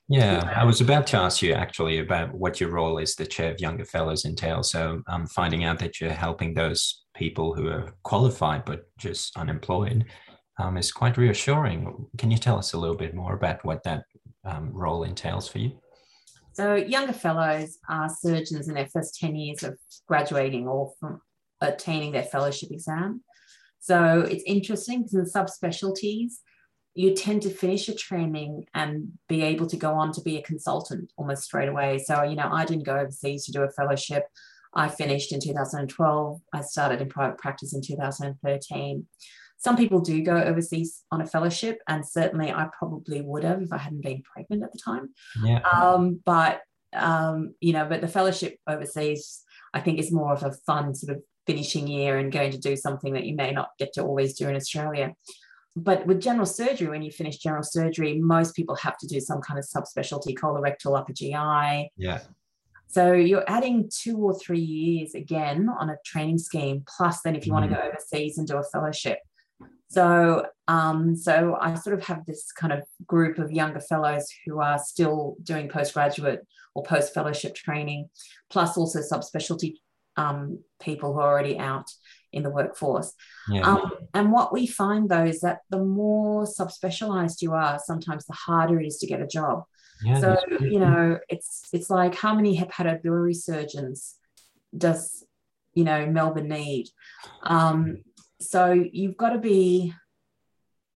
[0.10, 3.52] Yeah, I was about to ask you actually about what your role as the chair
[3.52, 4.72] of Younger Fellows entails.
[4.72, 10.06] So, um, finding out that you're helping those people who are qualified but just unemployed
[10.60, 12.08] um, is quite reassuring.
[12.18, 14.04] Can you tell us a little bit more about what that
[14.46, 15.78] um, role entails for you?
[16.58, 19.78] So, younger fellows are surgeons in their first 10 years of
[20.08, 21.22] graduating or from
[21.62, 23.22] attaining their fellowship exam.
[23.80, 26.38] So, it's interesting because in subspecialties,
[26.96, 30.42] you tend to finish your training and be able to go on to be a
[30.42, 32.00] consultant almost straight away.
[32.00, 34.24] So, you know, I didn't go overseas to do a fellowship.
[34.74, 36.42] I finished in 2012.
[36.54, 39.06] I started in private practice in 2013.
[39.58, 43.74] Some people do go overseas on a fellowship, and certainly I probably would have if
[43.74, 45.10] I hadn't been pregnant at the time.
[45.44, 45.60] Yeah.
[45.60, 46.62] Um, but
[46.94, 49.44] um, you know, but the fellowship overseas,
[49.74, 52.76] I think, is more of a fun sort of finishing year and going to do
[52.76, 55.14] something that you may not get to always do in Australia.
[55.76, 59.42] But with general surgery, when you finish general surgery, most people have to do some
[59.42, 61.92] kind of subspecialty colorectal, upper GI.
[61.98, 62.20] Yeah.
[62.88, 67.46] So you're adding two or three years again on a training scheme, plus then if
[67.46, 67.60] you mm.
[67.60, 69.20] want to go overseas and do a fellowship.
[69.90, 74.60] So, um, so I sort of have this kind of group of younger fellows who
[74.60, 76.46] are still doing postgraduate
[76.76, 78.10] or post fellowship training,
[78.50, 79.76] plus also subspecialty
[80.18, 81.90] um, people who are already out
[82.34, 83.14] in the workforce.
[83.50, 83.62] Yeah.
[83.62, 88.34] Um, and what we find though is that the more subspecialized you are, sometimes the
[88.34, 89.64] harder it is to get a job.
[90.04, 94.16] Yeah, so you know, it's it's like how many hepatobiliary surgeons
[94.78, 95.24] does
[95.74, 96.90] you know Melbourne need?
[97.42, 98.04] Um,
[98.40, 99.94] so you've got to be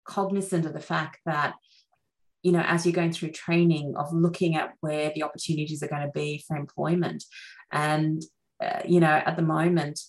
[0.03, 1.53] cognizant of the fact that
[2.41, 6.05] you know as you're going through training of looking at where the opportunities are going
[6.05, 7.23] to be for employment.
[7.71, 8.21] And
[8.63, 9.99] uh, you know at the moment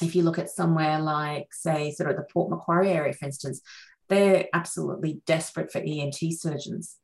[0.00, 3.60] if you look at somewhere like say sort of the port macquarie area for instance
[4.08, 6.96] they're absolutely desperate for ent surgeons.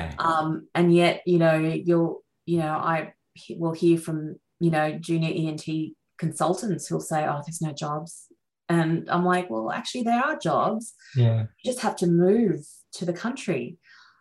[0.00, 0.14] Okay.
[0.18, 3.12] um, and yet you know you'll you know i
[3.50, 5.66] will hear from you know junior ent
[6.18, 8.31] consultants who'll say oh there's no jobs
[8.72, 10.94] and I'm like, well, actually, there are jobs.
[11.14, 11.42] Yeah.
[11.42, 12.64] You just have to move
[12.94, 13.76] to the country.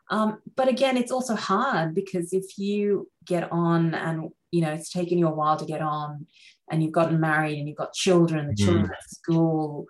[0.10, 4.92] Um, but again, it's also hard because if you get on and, you know, it's
[4.92, 6.28] taken you a while to get on
[6.70, 8.92] and you've gotten married and you've got children, the children mm.
[8.92, 9.86] at school,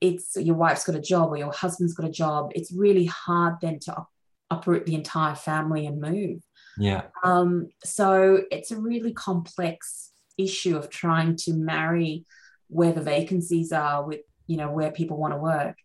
[0.00, 2.52] it's your wife's got a job or your husband's got a job.
[2.54, 4.10] It's really hard then to up-
[4.50, 6.40] uproot the entire family and move.
[6.78, 7.02] Yeah.
[7.24, 12.26] Um, so it's a really complex issue of trying to marry
[12.74, 15.76] where the vacancies are with you know where people want to work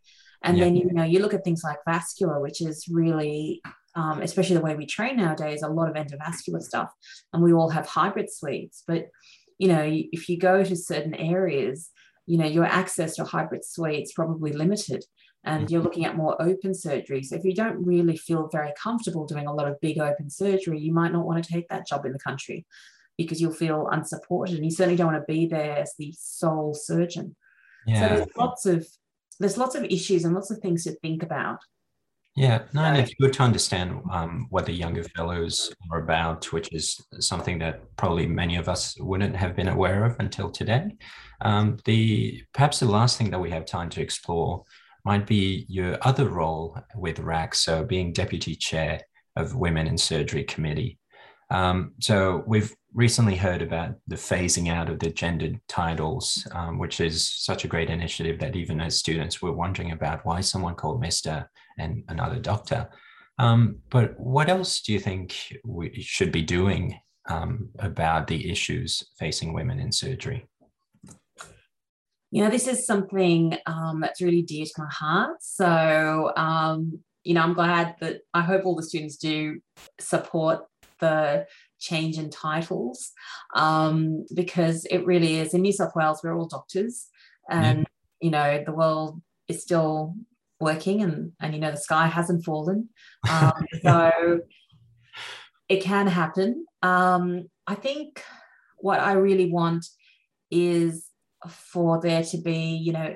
[0.43, 0.65] and yeah.
[0.65, 3.61] then you know you look at things like vascular which is really
[3.95, 6.91] um, especially the way we train nowadays a lot of endovascular stuff
[7.33, 9.07] and we all have hybrid suites but
[9.57, 11.89] you know if you go to certain areas
[12.25, 15.03] you know your access to hybrid suites probably limited
[15.45, 15.87] and you're mm-hmm.
[15.87, 19.53] looking at more open surgery so if you don't really feel very comfortable doing a
[19.53, 22.19] lot of big open surgery you might not want to take that job in the
[22.19, 22.65] country
[23.19, 26.73] because you'll feel unsupported and you certainly don't want to be there as the sole
[26.73, 27.35] surgeon.
[27.85, 27.99] Yeah.
[27.99, 28.87] So there's lots of
[29.41, 31.59] there's lots of issues and lots of things to think about.
[32.35, 36.71] Yeah, no, and it's good to understand um, what the younger fellows are about, which
[36.71, 40.95] is something that probably many of us wouldn't have been aware of until today.
[41.41, 44.63] Um, the perhaps the last thing that we have time to explore
[45.03, 49.01] might be your other role with RAC, so being deputy chair
[49.35, 50.99] of Women in Surgery Committee.
[51.51, 56.99] Um, so we've recently heard about the phasing out of the gendered titles, um, which
[56.99, 61.01] is such a great initiative that even as students we're wondering about why someone called
[61.01, 61.47] Mr.
[61.77, 62.89] and another doctor.
[63.37, 69.03] Um, but what else do you think we should be doing um, about the issues
[69.17, 70.45] facing women in surgery?
[72.31, 75.37] You know, this is something um, that's really dear to my heart.
[75.41, 79.61] So, um, you know, I'm glad that I hope all the students do
[79.99, 80.61] support
[80.99, 81.45] the
[81.79, 83.11] change in titles
[83.55, 87.07] um, because it really is in New South Wales we're all doctors
[87.49, 87.85] and yeah.
[88.21, 90.15] you know the world is still
[90.59, 92.89] working and and you know the sky hasn't fallen
[93.29, 94.39] um, so
[95.69, 98.23] it can happen um, I think
[98.77, 99.85] what I really want
[100.51, 101.05] is
[101.47, 103.15] for there to be you know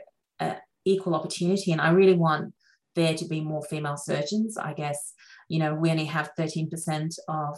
[0.85, 2.53] equal opportunity and I really want
[2.95, 5.13] there to be more female surgeons I guess
[5.49, 7.57] you know we only have 13% of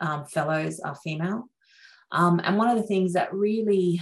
[0.00, 1.48] um, fellows are female.
[2.10, 4.00] Um, and one of the things that really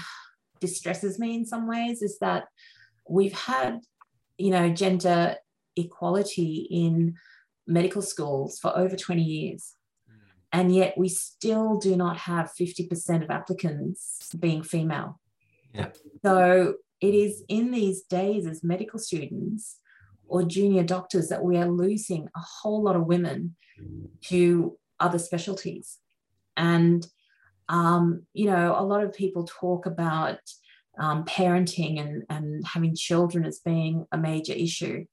[0.60, 2.44] distresses me in some ways is that
[3.08, 3.80] we've had,
[4.38, 5.36] you know, gender
[5.76, 7.14] equality in
[7.66, 9.74] medical schools for over 20 years.
[10.08, 10.14] Mm.
[10.52, 15.20] And yet we still do not have 50% of applicants being female.
[15.74, 15.88] Yeah.
[16.24, 19.78] So it is in these days as medical students
[20.28, 23.56] or junior doctors that we are losing a whole lot of women
[24.22, 25.98] to other specialties.
[26.56, 27.06] And,
[27.68, 30.38] um, you know, a lot of people talk about
[30.98, 35.04] um, parenting and, and having children as being a major issue.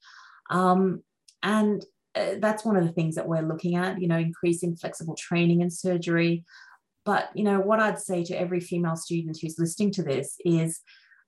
[0.49, 1.03] Um,
[1.41, 1.86] and
[2.16, 5.61] uh, that's one of the things that we're looking at, you know, increasing flexible training
[5.61, 6.45] and surgery.
[7.05, 10.80] But, you know, what I'd say to every female student who's listening to this is,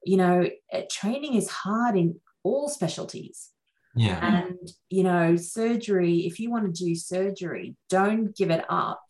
[0.05, 3.49] you know, uh, training is hard in all specialties.
[3.95, 4.19] Yeah.
[4.21, 9.01] And, you know, surgery, if you want to do surgery, don't give it up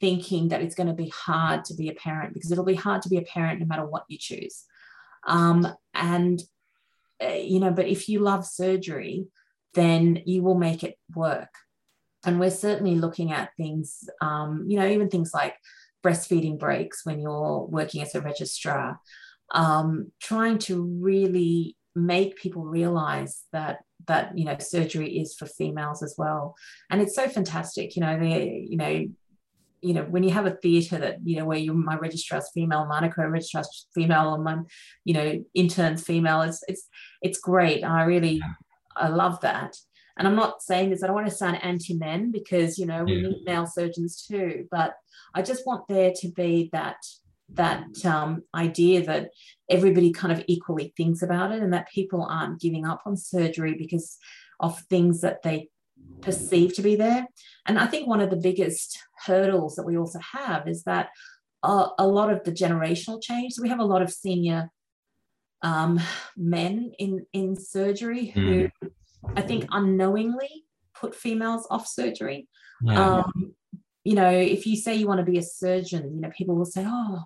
[0.00, 3.02] thinking that it's going to be hard to be a parent because it'll be hard
[3.02, 4.64] to be a parent no matter what you choose.
[5.26, 6.40] Um, and,
[7.22, 9.26] uh, you know, but if you love surgery,
[9.74, 11.52] then you will make it work.
[12.24, 15.56] And we're certainly looking at things, um, you know, even things like
[16.04, 18.98] breastfeeding breaks when you're working as a registrar,
[19.52, 23.80] um, trying to really make people realize that
[24.10, 26.54] that you know surgery is for females as well
[26.90, 29.06] and it's so fantastic you know they you know
[29.82, 32.86] you know, when you have a theatre that, you know, where you my registrar's female,
[32.86, 34.58] Monaco registrar's female, and my,
[35.04, 36.88] you know, intern's female, it's it's
[37.22, 37.82] it's great.
[37.84, 38.42] I really
[38.96, 39.76] I love that.
[40.18, 43.14] And I'm not saying this, I don't want to sound anti-men because you know, we
[43.14, 43.28] yeah.
[43.28, 44.94] need male surgeons too, but
[45.34, 46.98] I just want there to be that
[47.54, 49.30] that um, idea that
[49.70, 53.74] everybody kind of equally thinks about it and that people aren't giving up on surgery
[53.74, 54.18] because
[54.58, 55.68] of things that they
[56.20, 57.26] perceived to be there.
[57.66, 61.10] And I think one of the biggest hurdles that we also have is that
[61.62, 63.54] a, a lot of the generational change.
[63.54, 64.70] So we have a lot of senior
[65.62, 66.00] um,
[66.36, 68.70] men in in surgery who mm.
[69.36, 70.64] I think unknowingly
[70.94, 72.48] put females off surgery.
[72.82, 73.18] Yeah.
[73.18, 73.54] Um,
[74.04, 76.64] you know, if you say you want to be a surgeon, you know, people will
[76.64, 77.24] say, "Oh,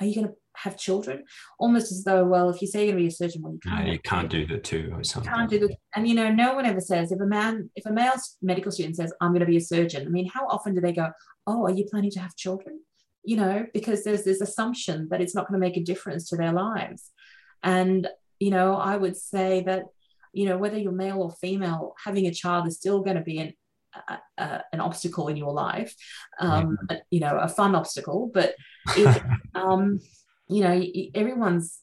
[0.00, 1.24] are you going to have children
[1.58, 3.58] almost as though well if you say you're going to be a surgeon well you
[3.60, 6.30] can't, no, you can't do the two or something can't do the and you know
[6.30, 9.40] no one ever says if a man if a male medical student says i'm going
[9.40, 11.10] to be a surgeon i mean how often do they go
[11.46, 12.80] oh are you planning to have children?
[13.24, 16.36] You know because there's this assumption that it's not going to make a difference to
[16.36, 17.10] their lives.
[17.62, 18.08] And
[18.40, 19.84] you know i would say that
[20.32, 23.38] you know whether you're male or female having a child is still going to be
[23.38, 23.54] an
[24.38, 25.94] an obstacle in your life,
[26.40, 26.98] um, yeah.
[27.10, 28.54] you know, a fun obstacle, but
[28.96, 29.22] it,
[29.54, 30.00] um,
[30.54, 30.84] you know,
[31.14, 31.80] everyone's,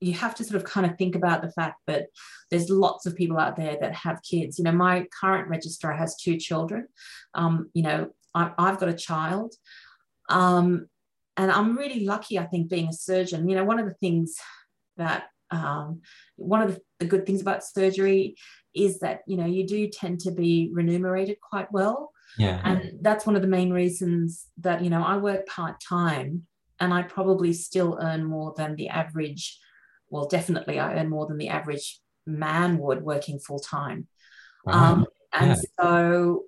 [0.00, 2.06] you have to sort of kind of think about the fact that
[2.50, 4.58] there's lots of people out there that have kids.
[4.58, 6.86] You know, my current registrar has two children.
[7.34, 9.54] Um, you know, I, have got a child.
[10.28, 10.86] Um,
[11.36, 13.48] and I'm really lucky, I think, being a surgeon.
[13.48, 14.36] You know, one of the things
[14.96, 16.00] that, um,
[16.36, 18.36] one of the, the good things about surgery
[18.74, 22.12] is that, you know, you do tend to be remunerated quite well.
[22.38, 22.60] Yeah.
[22.64, 26.46] And that's one of the main reasons that, you know, I work part time
[26.80, 29.58] and I probably still earn more than the average.
[30.08, 34.08] Well, definitely, I earn more than the average man would working full time.
[34.64, 34.72] Wow.
[34.92, 35.56] Um, and yeah.
[35.80, 36.44] so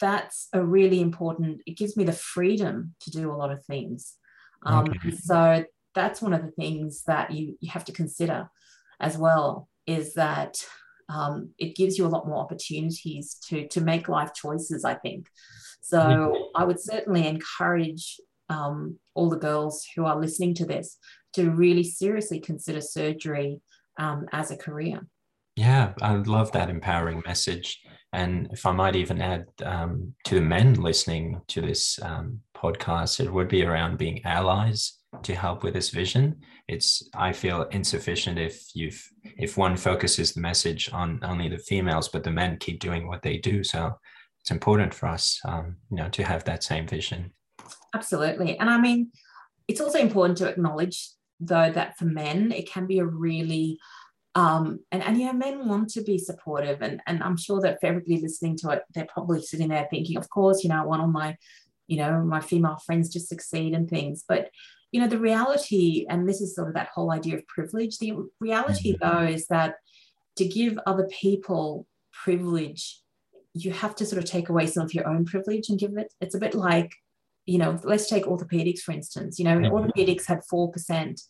[0.00, 4.14] that's a really important, it gives me the freedom to do a lot of things.
[4.64, 5.10] Um, okay.
[5.10, 5.64] So
[5.94, 8.48] that's one of the things that you, you have to consider
[9.00, 10.64] as well is that
[11.08, 15.26] um, it gives you a lot more opportunities to, to make life choices, I think.
[15.80, 20.98] So I would certainly encourage um, all the girls who are listening to this
[21.34, 23.60] to really seriously consider surgery
[23.98, 25.06] um, as a career.
[25.56, 27.80] Yeah, I love that empowering message.
[28.12, 33.20] And if I might even add um, to the men listening to this um, podcast,
[33.20, 36.40] it would be around being allies to help with this vision.
[36.68, 39.02] It's I feel insufficient if you've
[39.36, 43.22] if one focuses the message on only the females, but the men keep doing what
[43.22, 43.62] they do.
[43.62, 43.98] So
[44.40, 47.32] it's important for us, um, you know, to have that same vision.
[47.94, 48.58] Absolutely.
[48.58, 49.10] And I mean,
[49.68, 53.78] it's also important to acknowledge, though, that for men, it can be a really
[54.34, 57.80] um, and, and you know, men want to be supportive, and, and I'm sure that
[57.80, 60.86] for everybody listening to it, they're probably sitting there thinking, of course, you know, I
[60.86, 61.36] want all my,
[61.86, 64.24] you know, my female friends to succeed and things.
[64.26, 64.48] But
[64.90, 67.98] you know, the reality, and this is sort of that whole idea of privilege.
[67.98, 69.24] The reality, mm-hmm.
[69.24, 69.76] though, is that
[70.36, 73.00] to give other people privilege,
[73.54, 76.12] you have to sort of take away some of your own privilege and give it.
[76.20, 76.92] It's a bit like
[77.46, 79.38] you know, let's take orthopedics, for instance.
[79.38, 79.74] You know, mm-hmm.
[79.74, 81.20] orthopedics had 4%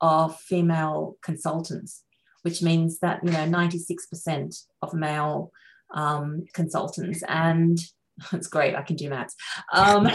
[0.00, 2.02] of female consultants,
[2.42, 5.50] which means that, you know, 96% of male
[5.94, 7.22] um, consultants.
[7.28, 7.78] And
[8.32, 9.34] it's great, I can do maths.
[9.72, 10.08] Um,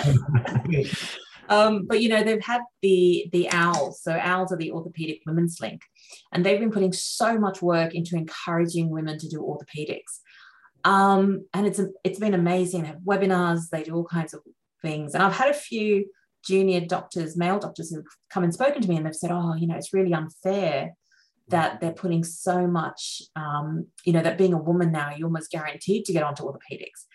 [1.50, 3.96] um, but, you know, they've had the, the OWLS.
[3.96, 5.82] So OWLS are the Orthopedic Women's Link.
[6.32, 10.20] And they've been putting so much work into encouraging women to do orthopedics.
[10.84, 12.82] Um, and it's it's been amazing.
[12.82, 14.42] They have webinars, they do all kinds of
[14.82, 15.14] things.
[15.14, 16.06] And I've had a few
[16.46, 19.68] junior doctors, male doctors, who've come and spoken to me and they've said, oh, you
[19.68, 20.94] know, it's really unfair
[21.50, 25.52] that they're putting so much, um, you know, that being a woman now, you're almost
[25.52, 27.06] guaranteed to get onto orthopedics.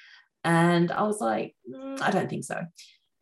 [0.44, 2.60] And I was like, mm, I don't think so.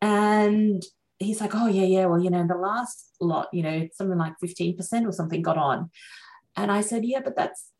[0.01, 0.83] And
[1.17, 4.33] he's like, oh, yeah, yeah, well, you know, the last lot, you know, something like
[4.43, 5.89] 15% or something got on.
[6.55, 7.71] And I said, yeah, but that's,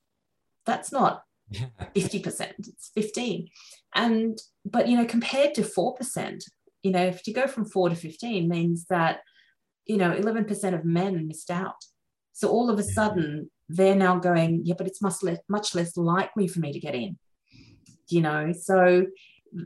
[0.66, 1.68] that's not yeah.
[1.96, 3.50] 50%, it's 15.
[3.96, 6.44] And, but, you know, compared to 4%,
[6.84, 9.22] you know, if you go from four to 15 means that,
[9.86, 11.84] you know, 11% of men missed out.
[12.34, 15.98] So all of a sudden, they're now going, yeah, but it's much less, much less
[15.98, 17.18] likely for me to get in.
[18.10, 19.08] You know, so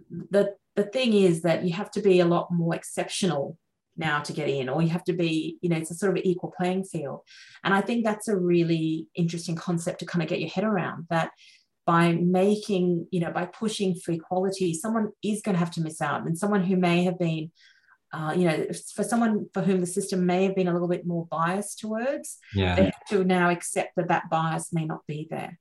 [0.10, 3.58] the the thing is that you have to be a lot more exceptional
[3.98, 6.24] now to get in, or you have to be, you know, it's a sort of
[6.24, 7.20] equal playing field.
[7.66, 11.08] And I think that's a really interesting concept to kind of get your head around
[11.10, 11.32] that
[11.86, 16.02] by making, you know, by pushing for equality, someone is going to have to miss
[16.02, 16.26] out.
[16.26, 17.52] And someone who may have been
[18.12, 18.66] uh, you know,
[18.96, 22.38] for someone for whom the system may have been a little bit more biased towards,
[22.56, 22.76] yeah.
[22.76, 25.60] they have to now accept that that bias may not be there.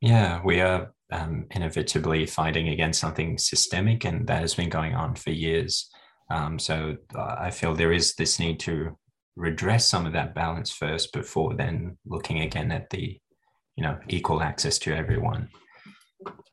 [0.00, 5.14] Yeah, we are um, inevitably fighting against something systemic, and that has been going on
[5.14, 5.88] for years.
[6.30, 8.98] Um, so uh, I feel there is this need to
[9.36, 13.18] redress some of that balance first before then looking again at the,
[13.76, 15.48] you know, equal access to everyone.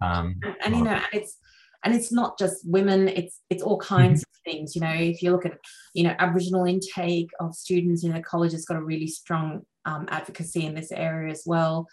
[0.02, 1.38] Um, and, you know, it's
[1.84, 4.52] and it's not just women it's it's all kinds mm-hmm.
[4.52, 5.58] of things you know if you look at
[5.94, 10.08] you know aboriginal intake of students you know college has got a really strong um,
[10.10, 11.88] advocacy in this area as well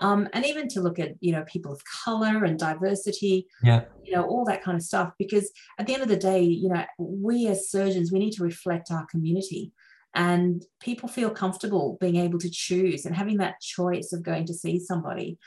[0.00, 4.12] um, and even to look at you know people of color and diversity yeah you
[4.12, 6.84] know all that kind of stuff because at the end of the day you know
[6.98, 9.72] we as surgeons we need to reflect our community
[10.14, 14.54] and people feel comfortable being able to choose and having that choice of going to
[14.54, 15.38] see somebody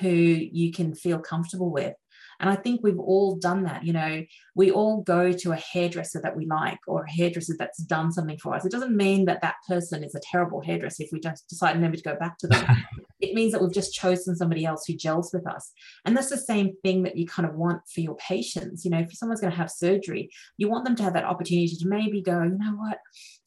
[0.00, 1.94] who you can feel comfortable with
[2.40, 3.84] and I think we've all done that.
[3.84, 4.24] You know,
[4.54, 8.38] we all go to a hairdresser that we like or a hairdresser that's done something
[8.38, 8.64] for us.
[8.64, 11.96] It doesn't mean that that person is a terrible hairdresser if we just decide never
[11.96, 12.66] to go back to them.
[13.20, 15.72] it means that we've just chosen somebody else who gels with us.
[16.04, 18.84] And that's the same thing that you kind of want for your patients.
[18.84, 21.74] You know, if someone's going to have surgery, you want them to have that opportunity
[21.76, 22.98] to maybe go, you know what?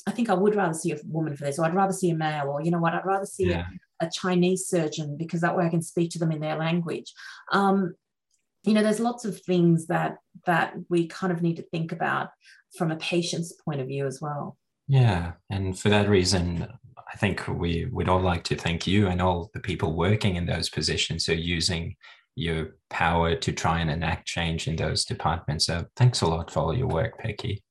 [0.07, 2.15] I think I would rather see a woman for this, or I'd rather see a
[2.15, 3.65] male, or you know what, I'd rather see yeah.
[4.01, 7.13] a, a, Chinese surgeon because that way I can speak to them in their language.
[7.51, 7.93] Um,
[8.63, 12.29] you know there's lots of things that that we kind of need to think about
[12.77, 16.67] from a patient's point of view as well yeah and for that reason
[17.13, 20.45] i think we would all like to thank you and all the people working in
[20.45, 21.95] those positions so using
[22.35, 25.65] your power to try and enact change in those departments.
[25.65, 27.63] So thanks a lot for all your work Pecky.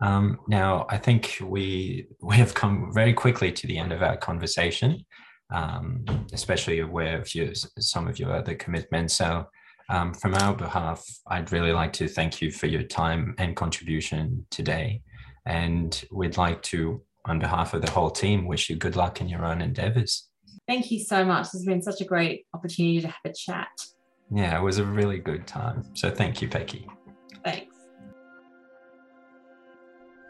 [0.00, 4.16] Um, now i think we we have come very quickly to the end of our
[4.16, 5.04] conversation
[5.52, 9.14] um, especially aware of your, some of your other commitments.
[9.14, 9.46] So
[9.88, 14.46] um, from our behalf, I'd really like to thank you for your time and contribution
[14.50, 15.02] today.
[15.46, 19.28] And we'd like to, on behalf of the whole team, wish you good luck in
[19.28, 20.28] your own endeavors.
[20.66, 21.44] Thank you so much.
[21.44, 23.68] This has been such a great opportunity to have a chat.
[24.32, 25.84] Yeah, it was a really good time.
[25.94, 26.86] So thank you, Pecky.
[27.44, 27.74] Thanks.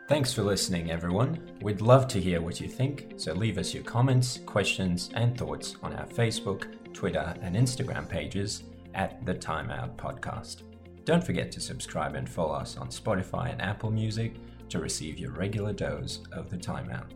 [0.09, 1.53] Thanks for listening, everyone.
[1.63, 5.77] We'd love to hear what you think, so leave us your comments, questions, and thoughts
[5.85, 8.65] on our Facebook, Twitter, and Instagram pages
[8.95, 10.63] at the Timeout Podcast.
[11.05, 14.35] Don't forget to subscribe and follow us on Spotify and Apple Music
[14.71, 17.11] to receive your regular dose of the Timeout.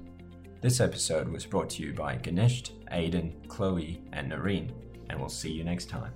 [0.60, 4.72] This episode was brought to you by Ganesh, Aidan, Chloe, and Noreen,
[5.10, 6.12] and we'll see you next time.